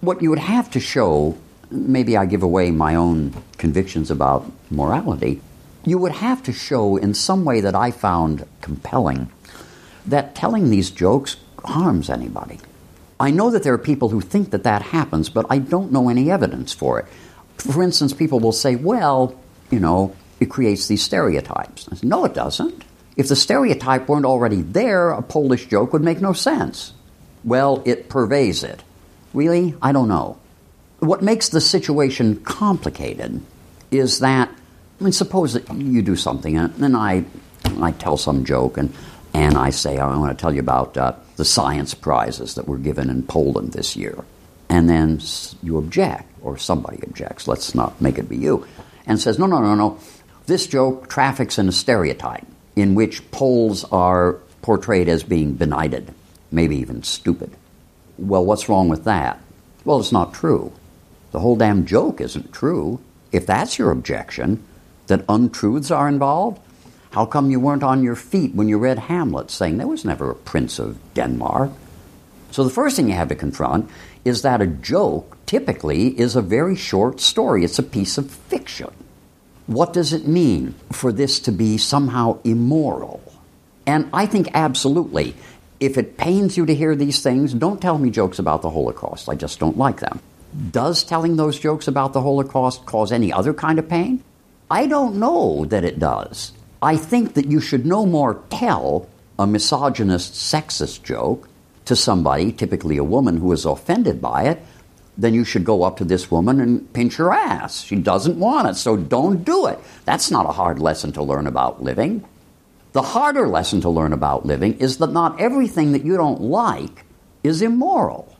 What 0.00 0.22
you 0.22 0.30
would 0.30 0.38
have 0.38 0.70
to 0.72 0.80
show, 0.80 1.36
maybe 1.70 2.16
I 2.16 2.26
give 2.26 2.42
away 2.42 2.70
my 2.70 2.94
own 2.96 3.34
convictions 3.58 4.10
about 4.10 4.50
morality, 4.70 5.40
you 5.84 5.98
would 5.98 6.12
have 6.12 6.42
to 6.44 6.52
show 6.52 6.96
in 6.96 7.14
some 7.14 7.44
way 7.44 7.60
that 7.60 7.74
I 7.74 7.90
found 7.90 8.46
compelling 8.60 9.30
that 10.06 10.34
telling 10.34 10.70
these 10.70 10.90
jokes 10.90 11.36
harms 11.64 12.10
anybody. 12.10 12.58
I 13.18 13.30
know 13.30 13.50
that 13.50 13.62
there 13.62 13.74
are 13.74 13.78
people 13.78 14.08
who 14.08 14.20
think 14.20 14.50
that 14.50 14.64
that 14.64 14.82
happens, 14.82 15.28
but 15.28 15.46
I 15.50 15.58
don't 15.58 15.92
know 15.92 16.08
any 16.08 16.30
evidence 16.30 16.72
for 16.72 17.00
it. 17.00 17.06
For 17.58 17.82
instance, 17.82 18.14
people 18.14 18.40
will 18.40 18.52
say, 18.52 18.76
well, 18.76 19.38
you 19.70 19.78
know, 19.78 20.16
it 20.40 20.46
creates 20.46 20.88
these 20.88 21.02
stereotypes. 21.02 21.84
Say, 21.84 22.06
no, 22.06 22.24
it 22.24 22.34
doesn't. 22.34 22.84
If 23.16 23.28
the 23.28 23.36
stereotype 23.36 24.08
weren't 24.08 24.24
already 24.24 24.62
there, 24.62 25.10
a 25.10 25.20
Polish 25.20 25.66
joke 25.66 25.92
would 25.92 26.02
make 26.02 26.22
no 26.22 26.32
sense. 26.32 26.94
Well, 27.44 27.82
it 27.84 28.08
pervades 28.08 28.64
it. 28.64 28.82
Really? 29.34 29.74
I 29.82 29.92
don't 29.92 30.08
know. 30.08 30.38
What 31.00 31.22
makes 31.22 31.50
the 31.50 31.60
situation 31.60 32.40
complicated 32.40 33.42
is 33.90 34.20
that 34.20 34.50
I 35.00 35.04
mean, 35.04 35.12
suppose 35.12 35.54
that 35.54 35.72
you 35.72 36.02
do 36.02 36.14
something, 36.14 36.58
and 36.58 36.74
then 36.74 36.94
I, 36.94 37.24
I 37.80 37.92
tell 37.92 38.18
some 38.18 38.44
joke, 38.44 38.76
and, 38.76 38.92
and 39.32 39.56
I 39.56 39.70
say, 39.70 39.96
I 39.98 40.14
want 40.16 40.36
to 40.36 40.40
tell 40.40 40.52
you 40.52 40.60
about 40.60 40.96
uh, 40.96 41.14
the 41.36 41.44
science 41.44 41.94
prizes 41.94 42.54
that 42.56 42.68
were 42.68 42.76
given 42.76 43.08
in 43.08 43.22
Poland 43.22 43.72
this 43.72 43.96
year. 43.96 44.24
And 44.68 44.90
then 44.90 45.20
you 45.62 45.78
object, 45.78 46.24
or 46.42 46.58
somebody 46.58 46.98
objects, 47.02 47.48
let's 47.48 47.74
not 47.74 48.00
make 48.00 48.18
it 48.18 48.28
be 48.28 48.36
you, 48.36 48.66
and 49.06 49.18
says, 49.18 49.38
no, 49.38 49.46
no, 49.46 49.60
no, 49.60 49.74
no, 49.74 49.98
this 50.46 50.66
joke 50.66 51.08
traffics 51.08 51.58
in 51.58 51.68
a 51.68 51.72
stereotype 51.72 52.46
in 52.76 52.94
which 52.94 53.30
Poles 53.30 53.84
are 53.84 54.34
portrayed 54.62 55.08
as 55.08 55.22
being 55.22 55.54
benighted, 55.54 56.12
maybe 56.50 56.76
even 56.76 57.02
stupid. 57.02 57.50
Well, 58.18 58.44
what's 58.44 58.68
wrong 58.68 58.90
with 58.90 59.04
that? 59.04 59.40
Well, 59.84 59.98
it's 59.98 60.12
not 60.12 60.34
true. 60.34 60.72
The 61.32 61.40
whole 61.40 61.56
damn 61.56 61.86
joke 61.86 62.20
isn't 62.20 62.52
true. 62.52 63.00
If 63.32 63.46
that's 63.46 63.78
your 63.78 63.90
objection, 63.90 64.62
that 65.10 65.24
untruths 65.28 65.90
are 65.90 66.08
involved? 66.08 66.60
How 67.10 67.26
come 67.26 67.50
you 67.50 67.60
weren't 67.60 67.82
on 67.82 68.02
your 68.02 68.16
feet 68.16 68.54
when 68.54 68.68
you 68.68 68.78
read 68.78 68.98
Hamlet 68.98 69.50
saying 69.50 69.76
there 69.76 69.86
was 69.86 70.04
never 70.04 70.30
a 70.30 70.34
prince 70.34 70.78
of 70.78 70.98
Denmark? 71.14 71.70
So 72.50 72.64
the 72.64 72.70
first 72.70 72.96
thing 72.96 73.08
you 73.08 73.14
have 73.14 73.28
to 73.28 73.34
confront 73.34 73.90
is 74.24 74.42
that 74.42 74.60
a 74.60 74.66
joke 74.66 75.36
typically 75.46 76.18
is 76.18 76.36
a 76.36 76.42
very 76.42 76.76
short 76.76 77.20
story, 77.20 77.64
it's 77.64 77.78
a 77.78 77.82
piece 77.82 78.18
of 78.18 78.30
fiction. 78.30 78.90
What 79.66 79.92
does 79.92 80.12
it 80.12 80.26
mean 80.26 80.74
for 80.90 81.12
this 81.12 81.38
to 81.40 81.52
be 81.52 81.78
somehow 81.78 82.38
immoral? 82.42 83.20
And 83.86 84.08
I 84.12 84.26
think 84.26 84.48
absolutely, 84.54 85.34
if 85.78 85.96
it 85.96 86.16
pains 86.16 86.56
you 86.56 86.66
to 86.66 86.74
hear 86.74 86.94
these 86.94 87.22
things, 87.22 87.54
don't 87.54 87.80
tell 87.80 87.98
me 87.98 88.10
jokes 88.10 88.38
about 88.38 88.62
the 88.62 88.70
Holocaust. 88.70 89.28
I 89.28 89.34
just 89.34 89.58
don't 89.58 89.78
like 89.78 90.00
them. 90.00 90.20
Does 90.70 91.04
telling 91.04 91.36
those 91.36 91.58
jokes 91.58 91.88
about 91.88 92.12
the 92.12 92.20
Holocaust 92.20 92.84
cause 92.84 93.12
any 93.12 93.32
other 93.32 93.54
kind 93.54 93.78
of 93.78 93.88
pain? 93.88 94.22
I 94.70 94.86
don't 94.86 95.16
know 95.16 95.64
that 95.66 95.84
it 95.84 95.98
does. 95.98 96.52
I 96.80 96.96
think 96.96 97.34
that 97.34 97.46
you 97.50 97.60
should 97.60 97.84
no 97.84 98.06
more 98.06 98.42
tell 98.50 99.08
a 99.38 99.46
misogynist, 99.46 100.34
sexist 100.34 101.02
joke 101.02 101.48
to 101.86 101.96
somebody, 101.96 102.52
typically 102.52 102.96
a 102.96 103.04
woman 103.04 103.38
who 103.38 103.52
is 103.52 103.64
offended 103.64 104.20
by 104.20 104.44
it, 104.44 104.62
then 105.18 105.34
you 105.34 105.44
should 105.44 105.64
go 105.64 105.82
up 105.82 105.96
to 105.96 106.04
this 106.04 106.30
woman 106.30 106.60
and 106.60 106.92
pinch 106.92 107.16
her 107.16 107.32
ass. 107.32 107.82
She 107.82 107.96
doesn't 107.96 108.38
want 108.38 108.68
it, 108.68 108.76
so 108.76 108.96
don't 108.96 109.44
do 109.44 109.66
it. 109.66 109.78
That's 110.04 110.30
not 110.30 110.46
a 110.46 110.52
hard 110.52 110.78
lesson 110.78 111.12
to 111.12 111.22
learn 111.22 111.46
about 111.46 111.82
living. 111.82 112.24
The 112.92 113.02
harder 113.02 113.48
lesson 113.48 113.80
to 113.82 113.90
learn 113.90 114.12
about 114.12 114.46
living 114.46 114.78
is 114.78 114.98
that 114.98 115.12
not 115.12 115.40
everything 115.40 115.92
that 115.92 116.04
you 116.04 116.16
don't 116.16 116.40
like 116.40 117.04
is 117.42 117.60
immoral. 117.60 118.36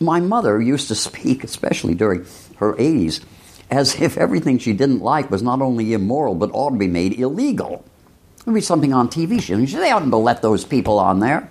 My 0.00 0.20
mother 0.20 0.60
used 0.60 0.88
to 0.88 0.94
speak, 1.08 1.44
especially 1.44 1.94
during 1.94 2.24
her 2.56 2.74
80s, 2.74 3.20
as 3.72 4.00
if 4.00 4.18
everything 4.18 4.58
she 4.58 4.74
didn't 4.74 5.00
like 5.00 5.30
was 5.30 5.42
not 5.42 5.62
only 5.62 5.94
immoral 5.94 6.34
but 6.34 6.50
ought 6.52 6.70
to 6.70 6.76
be 6.76 6.86
made 6.86 7.18
illegal. 7.18 7.84
It 8.38 8.46
would 8.46 8.54
be 8.54 8.60
something 8.60 8.92
on 8.92 9.08
TV. 9.08 9.40
She 9.40 9.54
they 9.54 9.90
oughtn't 9.90 10.10
to 10.10 10.16
let 10.18 10.42
those 10.42 10.64
people 10.64 10.98
on 10.98 11.20
there. 11.20 11.50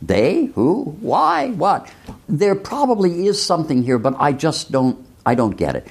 They? 0.00 0.46
Who? 0.54 0.96
Why? 1.00 1.50
What? 1.50 1.92
There 2.28 2.54
probably 2.54 3.26
is 3.26 3.42
something 3.42 3.82
here, 3.82 3.98
but 3.98 4.14
I 4.18 4.32
just 4.32 4.72
don't 4.72 5.04
I 5.26 5.34
don't 5.34 5.56
get 5.56 5.76
it. 5.76 5.86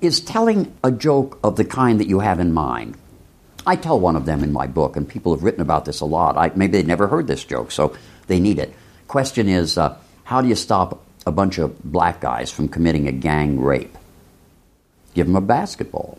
Is 0.00 0.20
telling 0.20 0.72
a 0.84 0.92
joke 0.92 1.38
of 1.42 1.56
the 1.56 1.64
kind 1.64 2.00
that 2.00 2.08
you 2.08 2.20
have 2.20 2.38
in 2.38 2.52
mind. 2.52 2.96
I 3.66 3.76
tell 3.76 3.98
one 3.98 4.16
of 4.16 4.26
them 4.26 4.44
in 4.44 4.52
my 4.52 4.66
book, 4.66 4.96
and 4.96 5.08
people 5.08 5.34
have 5.34 5.42
written 5.42 5.60
about 5.60 5.84
this 5.84 6.00
a 6.00 6.04
lot. 6.04 6.36
I, 6.36 6.52
maybe 6.54 6.72
they 6.72 6.82
never 6.82 7.08
heard 7.08 7.26
this 7.26 7.44
joke, 7.44 7.70
so 7.70 7.96
they 8.26 8.40
need 8.40 8.58
it. 8.58 8.72
Question 9.08 9.48
is, 9.48 9.76
uh, 9.76 9.96
how 10.24 10.40
do 10.40 10.48
you 10.48 10.54
stop 10.54 11.04
a 11.26 11.32
bunch 11.32 11.58
of 11.58 11.82
black 11.82 12.20
guys 12.20 12.50
from 12.50 12.68
committing 12.68 13.08
a 13.08 13.12
gang 13.12 13.60
rape? 13.60 13.96
Give 15.14 15.26
them 15.26 15.36
a 15.36 15.40
basketball. 15.40 16.18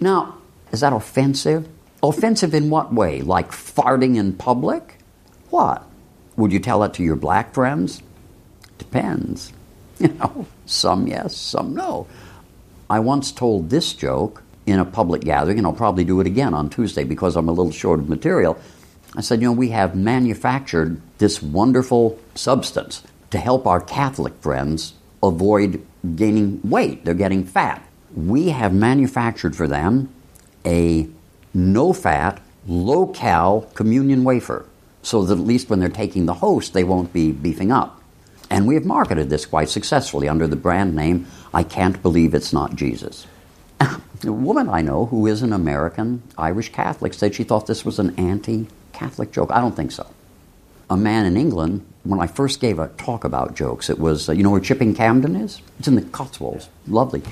Now, 0.00 0.38
is 0.72 0.80
that 0.80 0.92
offensive? 0.92 1.68
Offensive 2.02 2.54
in 2.54 2.70
what 2.70 2.92
way? 2.92 3.20
Like 3.20 3.50
farting 3.50 4.16
in 4.16 4.34
public? 4.34 4.98
What? 5.50 5.84
Would 6.36 6.52
you 6.52 6.60
tell 6.60 6.84
it 6.84 6.94
to 6.94 7.02
your 7.02 7.16
black 7.16 7.54
friends? 7.54 8.02
Depends. 8.78 9.52
You 10.00 10.14
know, 10.14 10.46
some 10.64 11.08
yes, 11.08 11.36
some 11.36 11.74
no. 11.74 12.06
I 12.88 13.00
once 13.00 13.32
told 13.32 13.68
this 13.68 13.94
joke 13.94 14.44
in 14.64 14.78
a 14.78 14.84
public 14.84 15.22
gathering, 15.22 15.58
and 15.58 15.66
I'll 15.66 15.72
probably 15.72 16.04
do 16.04 16.20
it 16.20 16.26
again 16.28 16.54
on 16.54 16.70
Tuesday 16.70 17.02
because 17.02 17.34
I'm 17.34 17.48
a 17.48 17.52
little 17.52 17.72
short 17.72 17.98
of 17.98 18.08
material. 18.08 18.56
I 19.16 19.22
said, 19.22 19.40
you 19.42 19.48
know, 19.48 19.52
we 19.52 19.70
have 19.70 19.96
manufactured 19.96 21.00
this 21.18 21.42
wonderful 21.42 22.16
substance 22.36 23.02
to 23.32 23.38
help 23.38 23.66
our 23.66 23.80
Catholic 23.80 24.34
friends 24.40 24.94
avoid 25.20 25.84
gaining 26.14 26.60
weight. 26.62 27.04
They're 27.04 27.14
getting 27.14 27.44
fat 27.44 27.82
we 28.26 28.48
have 28.50 28.74
manufactured 28.74 29.54
for 29.56 29.68
them 29.68 30.12
a 30.66 31.08
no 31.54 31.92
fat, 31.92 32.40
low 32.66 33.06
cal 33.06 33.62
communion 33.74 34.24
wafer 34.24 34.66
so 35.02 35.24
that 35.24 35.34
at 35.38 35.46
least 35.46 35.70
when 35.70 35.78
they're 35.80 35.88
taking 35.88 36.26
the 36.26 36.34
host, 36.34 36.72
they 36.74 36.84
won't 36.84 37.12
be 37.12 37.32
beefing 37.32 37.70
up. 37.72 38.02
And 38.50 38.66
we 38.66 38.74
have 38.74 38.84
marketed 38.84 39.30
this 39.30 39.46
quite 39.46 39.68
successfully 39.68 40.28
under 40.28 40.46
the 40.46 40.56
brand 40.56 40.94
name 40.94 41.26
I 41.54 41.62
Can't 41.62 42.02
Believe 42.02 42.34
It's 42.34 42.52
Not 42.52 42.74
Jesus. 42.76 43.26
a 43.80 44.32
woman 44.32 44.68
I 44.68 44.82
know 44.82 45.06
who 45.06 45.26
is 45.26 45.42
an 45.42 45.52
American 45.52 46.22
Irish 46.36 46.72
Catholic 46.72 47.14
said 47.14 47.34
she 47.34 47.44
thought 47.44 47.66
this 47.66 47.84
was 47.84 47.98
an 47.98 48.14
anti 48.18 48.66
Catholic 48.92 49.30
joke. 49.32 49.50
I 49.52 49.60
don't 49.60 49.76
think 49.76 49.92
so. 49.92 50.06
a 50.90 50.96
man 50.96 51.26
in 51.26 51.36
England, 51.36 51.84
when 52.04 52.20
I 52.20 52.26
first 52.26 52.60
gave 52.60 52.78
a 52.78 52.88
talk 52.88 53.24
about 53.24 53.54
jokes, 53.54 53.90
it 53.90 53.98
was, 53.98 54.28
uh, 54.28 54.32
you 54.32 54.42
know 54.42 54.50
where 54.50 54.60
Chipping 54.60 54.94
Campden 54.94 55.42
is? 55.42 55.60
It's 55.78 55.88
in 55.88 55.94
the 55.94 56.02
Cotswolds. 56.02 56.68
Lovely. 56.86 57.22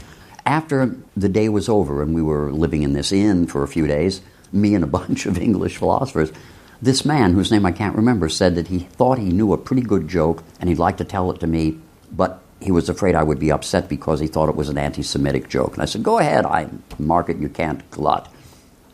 After 0.46 0.96
the 1.16 1.28
day 1.28 1.48
was 1.48 1.68
over 1.68 2.02
and 2.02 2.14
we 2.14 2.22
were 2.22 2.52
living 2.52 2.84
in 2.84 2.92
this 2.92 3.10
inn 3.10 3.48
for 3.48 3.64
a 3.64 3.68
few 3.68 3.88
days, 3.88 4.20
me 4.52 4.76
and 4.76 4.84
a 4.84 4.86
bunch 4.98 5.26
of 5.26 5.36
English 5.36 5.76
philosophers, 5.76 6.32
this 6.80 7.04
man, 7.04 7.32
whose 7.32 7.50
name 7.50 7.66
I 7.66 7.72
can't 7.72 7.96
remember, 7.96 8.28
said 8.28 8.54
that 8.54 8.68
he 8.68 8.80
thought 8.80 9.18
he 9.18 9.30
knew 9.30 9.52
a 9.52 9.58
pretty 9.58 9.82
good 9.82 10.06
joke 10.06 10.44
and 10.60 10.68
he'd 10.68 10.78
like 10.78 10.98
to 10.98 11.04
tell 11.04 11.30
it 11.32 11.40
to 11.40 11.46
me, 11.46 11.78
but 12.12 12.42
he 12.60 12.70
was 12.70 12.88
afraid 12.88 13.14
I 13.14 13.22
would 13.22 13.40
be 13.40 13.50
upset 13.50 13.88
because 13.88 14.20
he 14.20 14.28
thought 14.28 14.48
it 14.48 14.56
was 14.56 14.68
an 14.68 14.78
anti 14.78 15.02
Semitic 15.02 15.48
joke. 15.48 15.74
And 15.74 15.82
I 15.82 15.86
said, 15.86 16.02
Go 16.02 16.18
ahead, 16.18 16.46
I 16.46 16.68
mark 16.98 17.28
it, 17.28 17.38
you 17.38 17.48
can't 17.48 17.90
glut. 17.90 18.32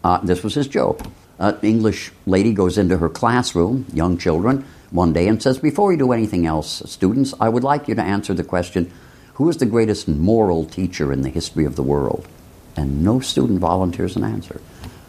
Uh, 0.02 0.18
this 0.18 0.42
was 0.42 0.54
his 0.54 0.68
joke. 0.68 1.00
An 1.38 1.58
English 1.62 2.12
lady 2.24 2.54
goes 2.54 2.78
into 2.78 2.96
her 2.96 3.08
classroom, 3.08 3.86
young 3.92 4.16
children, 4.16 4.64
one 4.90 5.12
day 5.12 5.28
and 5.28 5.42
says, 5.42 5.58
Before 5.58 5.92
you 5.92 5.98
do 5.98 6.12
anything 6.12 6.46
else, 6.46 6.82
students, 6.86 7.34
I 7.40 7.48
would 7.48 7.64
like 7.64 7.88
you 7.88 7.94
to 7.94 8.02
answer 8.02 8.32
the 8.32 8.44
question 8.44 8.90
Who 9.35 9.49
is 9.49 9.57
the 9.57 9.66
greatest 9.66 10.09
moral 10.09 10.64
teacher 10.64 11.12
in 11.12 11.23
the 11.23 11.31
history 11.31 11.64
of 11.64 11.77
the 11.77 11.83
world? 11.83 12.29
And 12.77 13.03
no 13.03 13.21
student 13.21 13.61
volunteers 13.61 14.16
an 14.16 14.25
answer. 14.25 14.61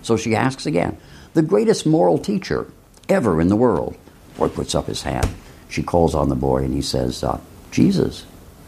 So 0.01 0.17
she 0.17 0.35
asks 0.35 0.65
again, 0.65 0.97
The 1.33 1.41
greatest 1.41 1.85
moral 1.85 2.17
teacher 2.17 2.71
ever 3.09 3.41
in 3.41 3.47
the 3.47 3.55
world? 3.55 3.97
Boy 4.37 4.49
puts 4.49 4.75
up 4.75 4.87
his 4.87 5.03
hand. 5.03 5.29
She 5.69 5.83
calls 5.83 6.15
on 6.15 6.29
the 6.29 6.35
boy 6.35 6.63
and 6.63 6.73
he 6.73 6.81
says, 6.81 7.23
uh, 7.23 7.39
Jesus. 7.71 8.25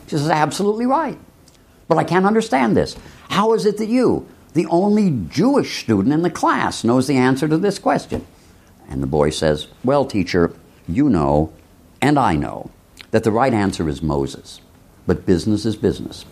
She 0.07 0.17
says, 0.17 0.29
Absolutely 0.29 0.85
right. 0.85 1.17
But 1.87 1.97
I 1.97 2.03
can't 2.03 2.25
understand 2.25 2.75
this. 2.75 2.97
How 3.29 3.53
is 3.53 3.65
it 3.65 3.77
that 3.77 3.87
you, 3.87 4.27
the 4.53 4.65
only 4.67 5.11
Jewish 5.29 5.83
student 5.83 6.13
in 6.13 6.21
the 6.21 6.29
class, 6.29 6.83
knows 6.83 7.07
the 7.07 7.17
answer 7.17 7.47
to 7.47 7.57
this 7.57 7.79
question? 7.79 8.25
And 8.89 9.01
the 9.01 9.07
boy 9.07 9.29
says, 9.29 9.67
Well, 9.83 10.05
teacher, 10.05 10.53
you 10.87 11.09
know, 11.09 11.53
and 12.01 12.19
I 12.19 12.35
know, 12.35 12.71
that 13.11 13.23
the 13.23 13.31
right 13.31 13.53
answer 13.53 13.87
is 13.87 14.01
Moses. 14.01 14.61
But 15.07 15.25
business 15.25 15.65
is 15.65 15.75
business. 15.75 16.25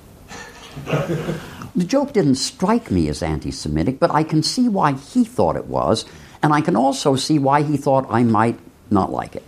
the 0.86 1.86
joke 1.86 2.14
didn't 2.14 2.36
strike 2.36 2.90
me 2.90 3.08
as 3.10 3.22
anti 3.22 3.52
Semitic, 3.52 4.00
but 4.00 4.12
I 4.12 4.24
can 4.24 4.44
see 4.44 4.68
why 4.68 4.94
he 4.94 5.24
thought 5.24 5.56
it 5.56 5.68
was, 5.68 6.06
and 6.42 6.54
I 6.54 6.62
can 6.62 6.76
also 6.76 7.16
see 7.16 7.40
why 7.40 7.62
he 7.64 7.78
thought 7.78 8.06
I 8.10 8.24
might 8.24 8.60
not 8.90 9.12
like 9.12 9.36
it. 9.36 9.44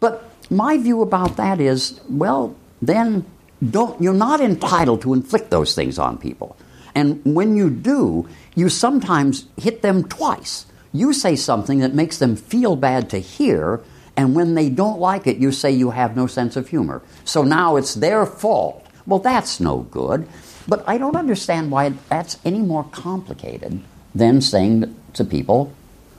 But 0.00 0.30
my 0.50 0.78
view 0.78 1.02
about 1.02 1.36
that 1.36 1.60
is 1.60 2.00
well, 2.08 2.56
then 2.82 3.24
don't, 3.70 4.00
you're 4.00 4.14
not 4.14 4.40
entitled 4.40 5.02
to 5.02 5.14
inflict 5.14 5.50
those 5.50 5.74
things 5.74 5.98
on 5.98 6.18
people. 6.18 6.56
And 6.94 7.20
when 7.24 7.56
you 7.56 7.70
do, 7.70 8.28
you 8.54 8.68
sometimes 8.68 9.46
hit 9.56 9.82
them 9.82 10.04
twice. 10.04 10.66
You 10.92 11.12
say 11.12 11.36
something 11.36 11.80
that 11.80 11.94
makes 11.94 12.18
them 12.18 12.36
feel 12.36 12.76
bad 12.76 13.10
to 13.10 13.18
hear, 13.18 13.80
and 14.18 14.34
when 14.34 14.56
they 14.56 14.68
don't 14.68 14.98
like 14.98 15.28
it, 15.28 15.36
you 15.36 15.52
say 15.52 15.70
you 15.70 15.90
have 15.90 16.16
no 16.16 16.26
sense 16.26 16.56
of 16.56 16.66
humor. 16.66 17.02
So 17.24 17.44
now 17.44 17.76
it's 17.76 17.94
their 17.94 18.26
fault. 18.26 18.84
Well, 19.06 19.20
that's 19.20 19.60
no 19.60 19.86
good. 19.92 20.26
But 20.66 20.82
I 20.88 20.98
don't 20.98 21.14
understand 21.14 21.70
why 21.70 21.90
that's 22.08 22.36
any 22.44 22.58
more 22.58 22.82
complicated 22.90 23.80
than 24.16 24.40
saying 24.40 24.92
to 25.12 25.24
people, 25.24 25.72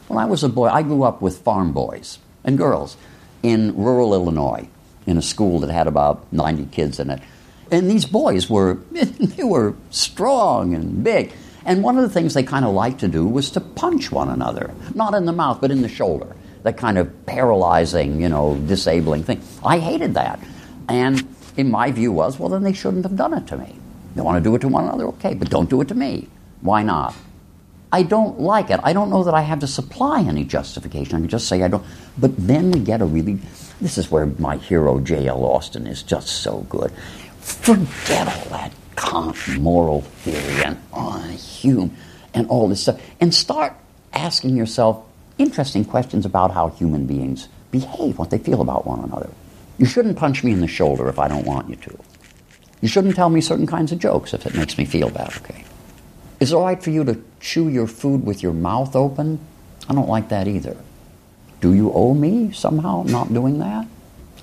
when 0.07 0.17
I 0.17 0.23
was 0.23 0.45
a 0.45 0.49
boy, 0.49 0.69
I 0.69 0.81
grew 0.81 1.03
up 1.03 1.21
with 1.21 1.39
farm 1.39 1.73
boys 1.73 2.19
and 2.45 2.57
girls 2.57 2.95
in 3.43 3.75
rural 3.75 4.13
Illinois 4.13 4.69
in 5.05 5.17
a 5.17 5.21
school 5.21 5.59
that 5.59 5.69
had 5.69 5.85
about 5.85 6.25
90 6.31 6.67
kids 6.67 7.01
in 7.01 7.09
it. 7.09 7.21
And 7.69 7.91
these 7.91 8.05
boys 8.05 8.49
were 8.49 8.75
they 8.91 9.43
were 9.43 9.75
strong 9.89 10.73
and 10.73 11.03
big. 11.03 11.33
And 11.65 11.83
one 11.83 11.97
of 11.97 12.03
the 12.03 12.09
things 12.09 12.33
they 12.33 12.43
kind 12.43 12.63
of 12.63 12.73
liked 12.73 13.01
to 13.01 13.09
do 13.09 13.27
was 13.27 13.51
to 13.51 13.59
punch 13.59 14.09
one 14.09 14.29
another, 14.29 14.73
not 14.95 15.15
in 15.15 15.25
the 15.25 15.33
mouth, 15.33 15.59
but 15.59 15.69
in 15.69 15.81
the 15.81 15.89
shoulder. 15.89 16.33
That 16.63 16.77
kind 16.77 16.97
of 16.97 17.25
paralyzing, 17.25 18.21
you 18.21 18.29
know, 18.29 18.55
disabling 18.67 19.23
thing. 19.23 19.41
I 19.63 19.79
hated 19.79 20.13
that. 20.15 20.39
And 20.87 21.25
in 21.55 21.71
my 21.71 21.91
view 21.91 22.11
was, 22.11 22.39
well, 22.39 22.49
then 22.49 22.63
they 22.63 22.73
shouldn't 22.73 23.03
have 23.03 23.15
done 23.15 23.33
it 23.33 23.47
to 23.47 23.57
me. 23.57 23.75
They 24.15 24.21
want 24.21 24.43
to 24.43 24.49
do 24.49 24.55
it 24.55 24.59
to 24.59 24.67
one 24.67 24.85
another, 24.85 25.05
okay, 25.07 25.33
but 25.33 25.49
don't 25.49 25.69
do 25.69 25.81
it 25.81 25.87
to 25.89 25.95
me. 25.95 26.27
Why 26.61 26.83
not? 26.83 27.15
I 27.91 28.03
don't 28.03 28.39
like 28.39 28.69
it. 28.69 28.79
I 28.83 28.93
don't 28.93 29.09
know 29.09 29.23
that 29.23 29.33
I 29.33 29.41
have 29.41 29.59
to 29.59 29.67
supply 29.67 30.21
any 30.21 30.43
justification. 30.43 31.15
I 31.15 31.19
can 31.19 31.27
just 31.27 31.47
say 31.47 31.63
I 31.63 31.67
don't. 31.67 31.83
But 32.17 32.35
then 32.37 32.71
we 32.71 32.79
get 32.79 33.01
a 33.01 33.05
really. 33.05 33.39
This 33.81 33.97
is 33.97 34.11
where 34.11 34.27
my 34.27 34.57
hero 34.57 34.99
J.L. 34.99 35.43
Austin 35.43 35.87
is 35.87 36.03
just 36.03 36.27
so 36.27 36.65
good. 36.69 36.91
Forget 37.39 38.27
all 38.27 38.49
that 38.49 38.73
Kant 38.95 39.57
moral 39.59 40.01
theory 40.01 40.63
and 40.63 40.75
uh, 40.93 41.23
oh, 41.23 41.37
Hume 41.37 41.95
and 42.33 42.47
all 42.47 42.67
this 42.67 42.81
stuff, 42.81 43.01
and 43.19 43.33
start 43.33 43.73
asking 44.13 44.55
yourself 44.55 45.03
interesting 45.39 45.83
questions 45.83 46.25
about 46.25 46.51
how 46.51 46.69
human 46.69 47.07
beings 47.07 47.47
behave, 47.71 48.19
what 48.19 48.29
they 48.29 48.37
feel 48.37 48.61
about 48.61 48.85
one 48.85 48.99
another. 48.99 49.29
You 49.79 49.85
shouldn't 49.85 50.17
punch 50.17 50.43
me 50.43 50.51
in 50.51 50.59
the 50.59 50.67
shoulder 50.67 51.07
if 51.09 51.17
I 51.17 51.27
don't 51.27 51.45
want 51.45 51.69
you 51.69 51.75
to. 51.77 51.97
You 52.81 52.87
shouldn't 52.87 53.15
tell 53.15 53.29
me 53.29 53.41
certain 53.41 53.65
kinds 53.65 53.91
of 53.91 53.99
jokes 53.99 54.33
if 54.33 54.45
it 54.45 54.55
makes 54.55 54.77
me 54.77 54.85
feel 54.85 55.09
bad, 55.09 55.35
okay? 55.37 55.63
Is 56.39 56.51
it 56.51 56.55
all 56.55 56.65
right 56.65 56.81
for 56.81 56.89
you 56.91 57.03
to 57.05 57.21
chew 57.39 57.69
your 57.69 57.87
food 57.87 58.25
with 58.25 58.43
your 58.43 58.53
mouth 58.53 58.95
open? 58.95 59.39
I 59.89 59.93
don't 59.93 60.07
like 60.07 60.29
that 60.29 60.47
either. 60.47 60.77
Do 61.61 61.73
you 61.73 61.91
owe 61.93 62.13
me 62.13 62.51
somehow 62.51 63.03
not 63.03 63.33
doing 63.33 63.59
that? 63.59 63.87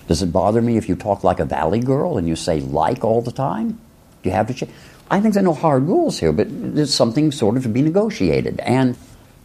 Does 0.07 0.23
it 0.23 0.33
bother 0.33 0.63
me 0.63 0.77
if 0.77 0.89
you 0.89 0.97
talk 0.97 1.25
like 1.25 1.41
a 1.41 1.45
valley 1.45 1.81
girl 1.81 2.19
and 2.19 2.29
you 2.29 2.37
say 2.37 2.61
like 2.61 3.05
all 3.05 3.23
the 3.23 3.33
time? 3.33 3.79
Do 4.23 4.29
you 4.29 4.33
have 4.33 4.47
to 4.49 4.55
change? 4.55 4.73
I 5.11 5.21
think 5.21 5.35
there 5.35 5.43
are 5.43 5.45
no 5.45 5.55
hard 5.55 5.85
rules 5.85 6.19
here, 6.19 6.33
but 6.33 6.49
there's 6.51 6.93
something 6.93 7.33
sort 7.33 7.57
of 7.57 7.63
to 7.63 7.69
be 7.69 7.83
negotiated. 7.83 8.61
And, 8.61 8.97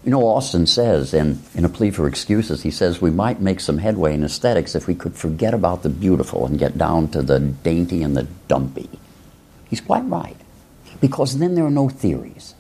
you 0.04 0.10
know, 0.10 0.26
Austin 0.26 0.66
says 0.66 1.14
in, 1.14 1.40
in 1.54 1.64
A 1.64 1.70
Plea 1.70 1.92
for 1.92 2.08
Excuses, 2.08 2.64
he 2.64 2.72
says 2.72 3.02
we 3.02 3.12
might 3.12 3.40
make 3.40 3.60
some 3.60 3.78
headway 3.78 4.14
in 4.14 4.24
aesthetics 4.24 4.74
if 4.74 4.88
we 4.88 4.96
could 4.96 5.16
forget 5.16 5.54
about 5.54 5.84
the 5.84 5.90
beautiful 5.90 6.46
and 6.46 6.58
get 6.58 6.78
down 6.78 7.08
to 7.10 7.22
the 7.22 7.40
dainty 7.40 8.02
and 8.02 8.18
the 8.18 8.28
dumpy. 8.48 8.90
He's 9.70 9.82
quite 9.82 10.04
right, 10.06 10.38
because 11.00 11.38
then 11.38 11.54
there 11.54 11.66
are 11.66 11.72
no 11.72 11.88
theories. 11.88 12.56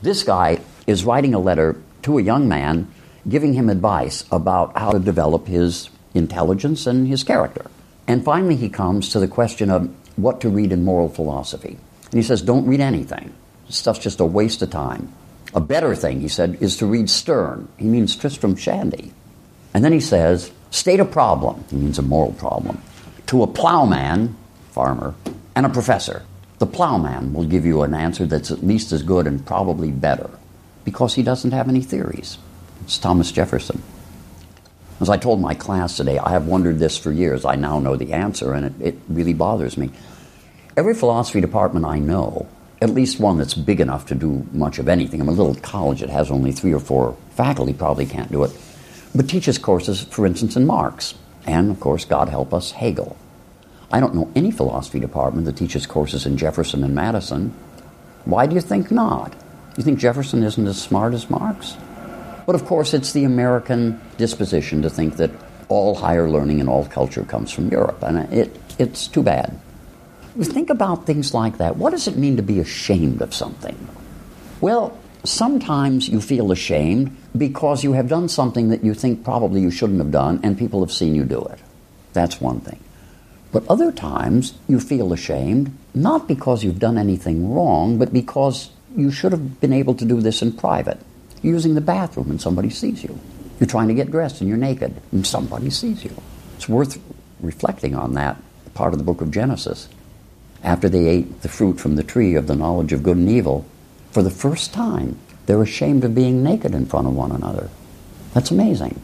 This 0.00 0.22
guy 0.22 0.60
is 0.86 1.04
writing 1.04 1.34
a 1.34 1.40
letter 1.40 1.76
to 2.02 2.18
a 2.18 2.22
young 2.22 2.48
man 2.48 2.88
giving 3.28 3.52
him 3.52 3.68
advice 3.68 4.24
about 4.30 4.76
how 4.76 4.92
to 4.92 4.98
develop 4.98 5.46
his 5.46 5.90
intelligence 6.14 6.86
and 6.86 7.06
his 7.06 7.24
character. 7.24 7.66
And 8.06 8.24
finally, 8.24 8.56
he 8.56 8.68
comes 8.68 9.10
to 9.10 9.20
the 9.20 9.28
question 9.28 9.70
of 9.70 9.94
what 10.16 10.40
to 10.40 10.48
read 10.48 10.72
in 10.72 10.84
moral 10.84 11.08
philosophy. 11.08 11.78
And 12.04 12.14
he 12.14 12.22
says, 12.22 12.42
Don't 12.42 12.66
read 12.66 12.80
anything. 12.80 13.32
This 13.66 13.76
stuff's 13.76 14.00
just 14.00 14.20
a 14.20 14.24
waste 14.24 14.62
of 14.62 14.70
time. 14.70 15.12
A 15.54 15.60
better 15.60 15.94
thing, 15.94 16.20
he 16.20 16.28
said, 16.28 16.58
is 16.60 16.76
to 16.76 16.86
read 16.86 17.10
Sterne. 17.10 17.68
He 17.76 17.86
means 17.86 18.16
Tristram 18.16 18.56
Shandy. 18.56 19.12
And 19.74 19.84
then 19.84 19.92
he 19.92 20.00
says, 20.00 20.52
State 20.70 21.00
a 21.00 21.04
problem. 21.04 21.64
He 21.70 21.76
means 21.76 21.98
a 21.98 22.02
moral 22.02 22.32
problem. 22.32 22.80
To 23.26 23.42
a 23.42 23.46
plowman, 23.46 24.36
farmer, 24.70 25.14
and 25.56 25.66
a 25.66 25.68
professor. 25.68 26.24
The 26.58 26.66
plowman 26.66 27.32
will 27.32 27.44
give 27.44 27.64
you 27.64 27.82
an 27.82 27.94
answer 27.94 28.26
that's 28.26 28.50
at 28.50 28.64
least 28.64 28.92
as 28.92 29.02
good 29.02 29.26
and 29.26 29.44
probably 29.44 29.90
better 29.90 30.30
because 30.84 31.14
he 31.14 31.22
doesn't 31.22 31.52
have 31.52 31.68
any 31.68 31.80
theories. 31.80 32.38
It's 32.82 32.98
Thomas 32.98 33.32
Jefferson. 33.32 33.82
As 35.00 35.08
I 35.08 35.16
told 35.16 35.40
my 35.40 35.54
class 35.54 35.96
today, 35.96 36.18
I 36.18 36.30
have 36.30 36.46
wondered 36.46 36.78
this 36.78 36.98
for 36.98 37.10
years. 37.10 37.44
I 37.44 37.54
now 37.54 37.80
know 37.80 37.96
the 37.96 38.12
answer, 38.12 38.52
and 38.52 38.66
it, 38.66 38.88
it 38.88 38.98
really 39.08 39.32
bothers 39.32 39.78
me. 39.78 39.90
Every 40.76 40.94
philosophy 40.94 41.40
department 41.40 41.86
I 41.86 41.98
know, 41.98 42.46
at 42.80 42.90
least 42.90 43.20
one 43.20 43.38
that's 43.38 43.54
big 43.54 43.80
enough 43.80 44.06
to 44.06 44.14
do 44.14 44.46
much 44.52 44.78
of 44.78 44.88
anything, 44.88 45.20
I'm 45.20 45.28
a 45.28 45.32
little 45.32 45.54
college 45.56 46.00
that 46.00 46.08
has 46.08 46.30
only 46.30 46.52
three 46.52 46.72
or 46.72 46.80
four 46.80 47.16
faculty, 47.30 47.72
probably 47.72 48.06
can't 48.06 48.32
do 48.32 48.44
it, 48.44 48.50
but 49.14 49.28
teaches 49.28 49.58
courses, 49.58 50.02
for 50.04 50.24
instance, 50.24 50.56
in 50.56 50.66
Marx, 50.66 51.14
and 51.46 51.70
of 51.70 51.80
course, 51.80 52.04
God 52.04 52.28
help 52.28 52.54
us, 52.54 52.70
Hegel. 52.72 53.16
I 53.92 54.00
don't 54.00 54.14
know 54.14 54.30
any 54.34 54.50
philosophy 54.50 55.00
department 55.00 55.46
that 55.46 55.56
teaches 55.56 55.86
courses 55.86 56.24
in 56.24 56.36
Jefferson 56.36 56.84
and 56.84 56.94
Madison. 56.94 57.52
Why 58.24 58.46
do 58.46 58.54
you 58.54 58.60
think 58.60 58.90
not? 58.90 59.34
You 59.76 59.82
think 59.82 59.98
Jefferson 59.98 60.42
isn't 60.42 60.66
as 60.66 60.80
smart 60.80 61.12
as 61.12 61.28
Marx? 61.28 61.76
But 62.46 62.54
of 62.54 62.64
course, 62.64 62.94
it's 62.94 63.12
the 63.12 63.24
American 63.24 64.00
disposition 64.16 64.82
to 64.82 64.90
think 64.90 65.16
that 65.16 65.30
all 65.68 65.94
higher 65.94 66.28
learning 66.28 66.60
and 66.60 66.68
all 66.68 66.84
culture 66.86 67.24
comes 67.24 67.50
from 67.50 67.68
Europe, 67.68 68.02
and 68.02 68.32
it, 68.32 68.56
it's 68.78 69.06
too 69.06 69.22
bad. 69.22 69.58
Think 70.38 70.70
about 70.70 71.06
things 71.06 71.34
like 71.34 71.58
that. 71.58 71.76
What 71.76 71.90
does 71.90 72.06
it 72.06 72.16
mean 72.16 72.36
to 72.36 72.42
be 72.42 72.60
ashamed 72.60 73.20
of 73.20 73.34
something? 73.34 73.76
Well, 74.60 74.96
sometimes 75.24 76.08
you 76.08 76.20
feel 76.20 76.52
ashamed 76.52 77.16
because 77.36 77.82
you 77.82 77.94
have 77.94 78.08
done 78.08 78.28
something 78.28 78.68
that 78.68 78.84
you 78.84 78.94
think 78.94 79.24
probably 79.24 79.60
you 79.60 79.70
shouldn't 79.70 79.98
have 79.98 80.10
done, 80.10 80.40
and 80.42 80.58
people 80.58 80.80
have 80.80 80.92
seen 80.92 81.14
you 81.14 81.24
do 81.24 81.40
it. 81.42 81.58
That's 82.12 82.40
one 82.40 82.60
thing. 82.60 82.78
But 83.52 83.66
other 83.68 83.90
times 83.90 84.54
you 84.68 84.78
feel 84.78 85.12
ashamed 85.12 85.76
not 85.94 86.28
because 86.28 86.62
you've 86.62 86.78
done 86.78 86.98
anything 86.98 87.52
wrong, 87.52 87.98
but 87.98 88.12
because 88.12 88.70
you 88.96 89.10
should 89.10 89.32
have 89.32 89.60
been 89.60 89.72
able 89.72 89.94
to 89.94 90.04
do 90.04 90.20
this 90.20 90.42
in 90.42 90.52
private. 90.52 90.98
You're 91.42 91.54
using 91.54 91.74
the 91.74 91.80
bathroom 91.80 92.30
and 92.30 92.40
somebody 92.40 92.70
sees 92.70 93.02
you. 93.02 93.18
You're 93.58 93.66
trying 93.66 93.88
to 93.88 93.94
get 93.94 94.10
dressed 94.10 94.40
and 94.40 94.48
you're 94.48 94.58
naked 94.58 94.94
and 95.10 95.26
somebody 95.26 95.70
sees 95.70 96.04
you. 96.04 96.14
It's 96.56 96.68
worth 96.68 97.00
reflecting 97.40 97.94
on 97.94 98.14
that 98.14 98.40
part 98.74 98.92
of 98.92 98.98
the 98.98 99.04
book 99.04 99.20
of 99.20 99.30
Genesis. 99.30 99.88
After 100.62 100.88
they 100.88 101.06
ate 101.06 101.42
the 101.42 101.48
fruit 101.48 101.80
from 101.80 101.96
the 101.96 102.02
tree 102.02 102.34
of 102.34 102.46
the 102.46 102.54
knowledge 102.56 102.92
of 102.92 103.02
good 103.02 103.16
and 103.16 103.28
evil, 103.28 103.64
for 104.10 104.22
the 104.22 104.30
first 104.30 104.74
time, 104.74 105.18
they're 105.46 105.62
ashamed 105.62 106.04
of 106.04 106.14
being 106.14 106.42
naked 106.42 106.74
in 106.74 106.86
front 106.86 107.06
of 107.06 107.14
one 107.14 107.32
another. 107.32 107.70
That's 108.34 108.50
amazing. 108.50 109.00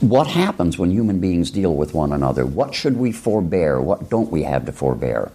what 0.00 0.26
happens 0.26 0.76
when 0.76 0.90
human 0.90 1.20
beings 1.20 1.50
deal 1.50 1.74
with 1.74 1.94
one 1.94 2.12
another? 2.12 2.44
What 2.44 2.74
should 2.74 2.98
we 2.98 3.12
forbear? 3.12 3.80
What 3.80 4.10
don't 4.10 4.30
we 4.30 4.42
have 4.42 4.66
to 4.66 4.72
forbear? 4.72 5.32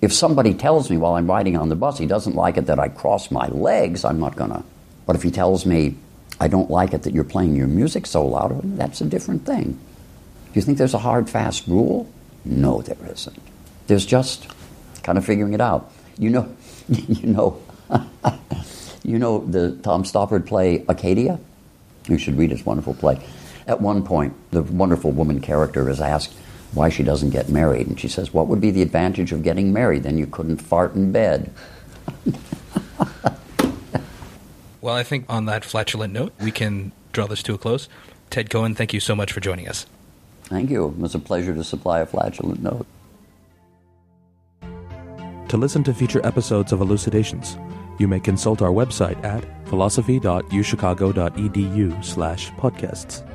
If 0.00 0.12
somebody 0.12 0.54
tells 0.54 0.88
me 0.88 0.96
while 0.96 1.14
I'm 1.14 1.30
riding 1.30 1.56
on 1.56 1.68
the 1.68 1.76
bus 1.76 1.98
he 1.98 2.06
doesn't 2.06 2.34
like 2.34 2.56
it 2.56 2.66
that 2.66 2.78
I 2.78 2.88
cross 2.88 3.30
my 3.30 3.46
legs, 3.48 4.04
I'm 4.04 4.18
not 4.18 4.36
going 4.36 4.50
to. 4.50 4.62
But 5.04 5.16
if 5.16 5.22
he 5.22 5.30
tells 5.30 5.66
me, 5.66 5.96
I 6.40 6.48
don't 6.48 6.70
like 6.70 6.94
it 6.94 7.02
that 7.02 7.12
you're 7.12 7.24
playing 7.24 7.54
your 7.54 7.66
music 7.66 8.06
so 8.06 8.26
loud, 8.26 8.78
that's 8.78 9.02
a 9.02 9.04
different 9.04 9.44
thing. 9.44 9.72
Do 9.72 10.52
you 10.54 10.62
think 10.62 10.78
there's 10.78 10.94
a 10.94 10.98
hard, 10.98 11.28
fast 11.28 11.66
rule? 11.66 12.10
No, 12.44 12.80
there 12.80 12.96
isn't. 13.12 13.38
There's 13.86 14.06
just 14.06 14.48
kind 15.10 15.18
of 15.18 15.24
figuring 15.24 15.52
it 15.52 15.60
out. 15.60 15.90
You 16.18 16.30
know, 16.30 16.56
you 16.88 17.26
know, 17.26 17.60
you 19.02 19.18
know 19.18 19.44
the 19.44 19.72
Tom 19.82 20.04
Stoppard 20.04 20.46
play 20.46 20.84
Arcadia. 20.88 21.40
You 22.06 22.16
should 22.16 22.38
read 22.38 22.52
his 22.52 22.64
wonderful 22.64 22.94
play. 22.94 23.20
At 23.66 23.80
one 23.80 24.04
point, 24.04 24.34
the 24.52 24.62
wonderful 24.62 25.10
woman 25.10 25.40
character 25.40 25.90
is 25.90 26.00
asked 26.00 26.32
why 26.74 26.90
she 26.90 27.02
doesn't 27.02 27.30
get 27.30 27.48
married, 27.48 27.88
and 27.88 27.98
she 27.98 28.06
says, 28.06 28.32
"What 28.32 28.46
would 28.46 28.60
be 28.60 28.70
the 28.70 28.82
advantage 28.82 29.32
of 29.32 29.42
getting 29.42 29.72
married? 29.72 30.04
Then 30.04 30.16
you 30.16 30.28
couldn't 30.28 30.58
fart 30.58 30.94
in 30.94 31.10
bed." 31.10 31.50
well, 34.80 34.94
I 34.94 35.02
think 35.02 35.24
on 35.28 35.46
that 35.46 35.64
flatulent 35.64 36.12
note, 36.12 36.32
we 36.40 36.52
can 36.52 36.92
draw 37.12 37.26
this 37.26 37.42
to 37.44 37.54
a 37.54 37.58
close. 37.58 37.88
Ted 38.30 38.48
Cohen, 38.48 38.76
thank 38.76 38.94
you 38.94 39.00
so 39.00 39.16
much 39.16 39.32
for 39.32 39.40
joining 39.40 39.66
us. 39.66 39.86
Thank 40.44 40.70
you. 40.70 40.86
It 40.86 40.98
was 40.98 41.16
a 41.16 41.18
pleasure 41.18 41.52
to 41.52 41.64
supply 41.64 41.98
a 41.98 42.06
flatulent 42.06 42.62
note. 42.62 42.86
To 45.50 45.56
listen 45.56 45.82
to 45.82 45.92
future 45.92 46.24
episodes 46.24 46.70
of 46.70 46.80
Elucidations, 46.80 47.58
you 47.98 48.06
may 48.06 48.20
consult 48.20 48.62
our 48.62 48.70
website 48.70 49.20
at 49.24 49.44
philosophy.uchicago.edu 49.66 52.04
slash 52.04 52.52
podcasts. 52.52 53.26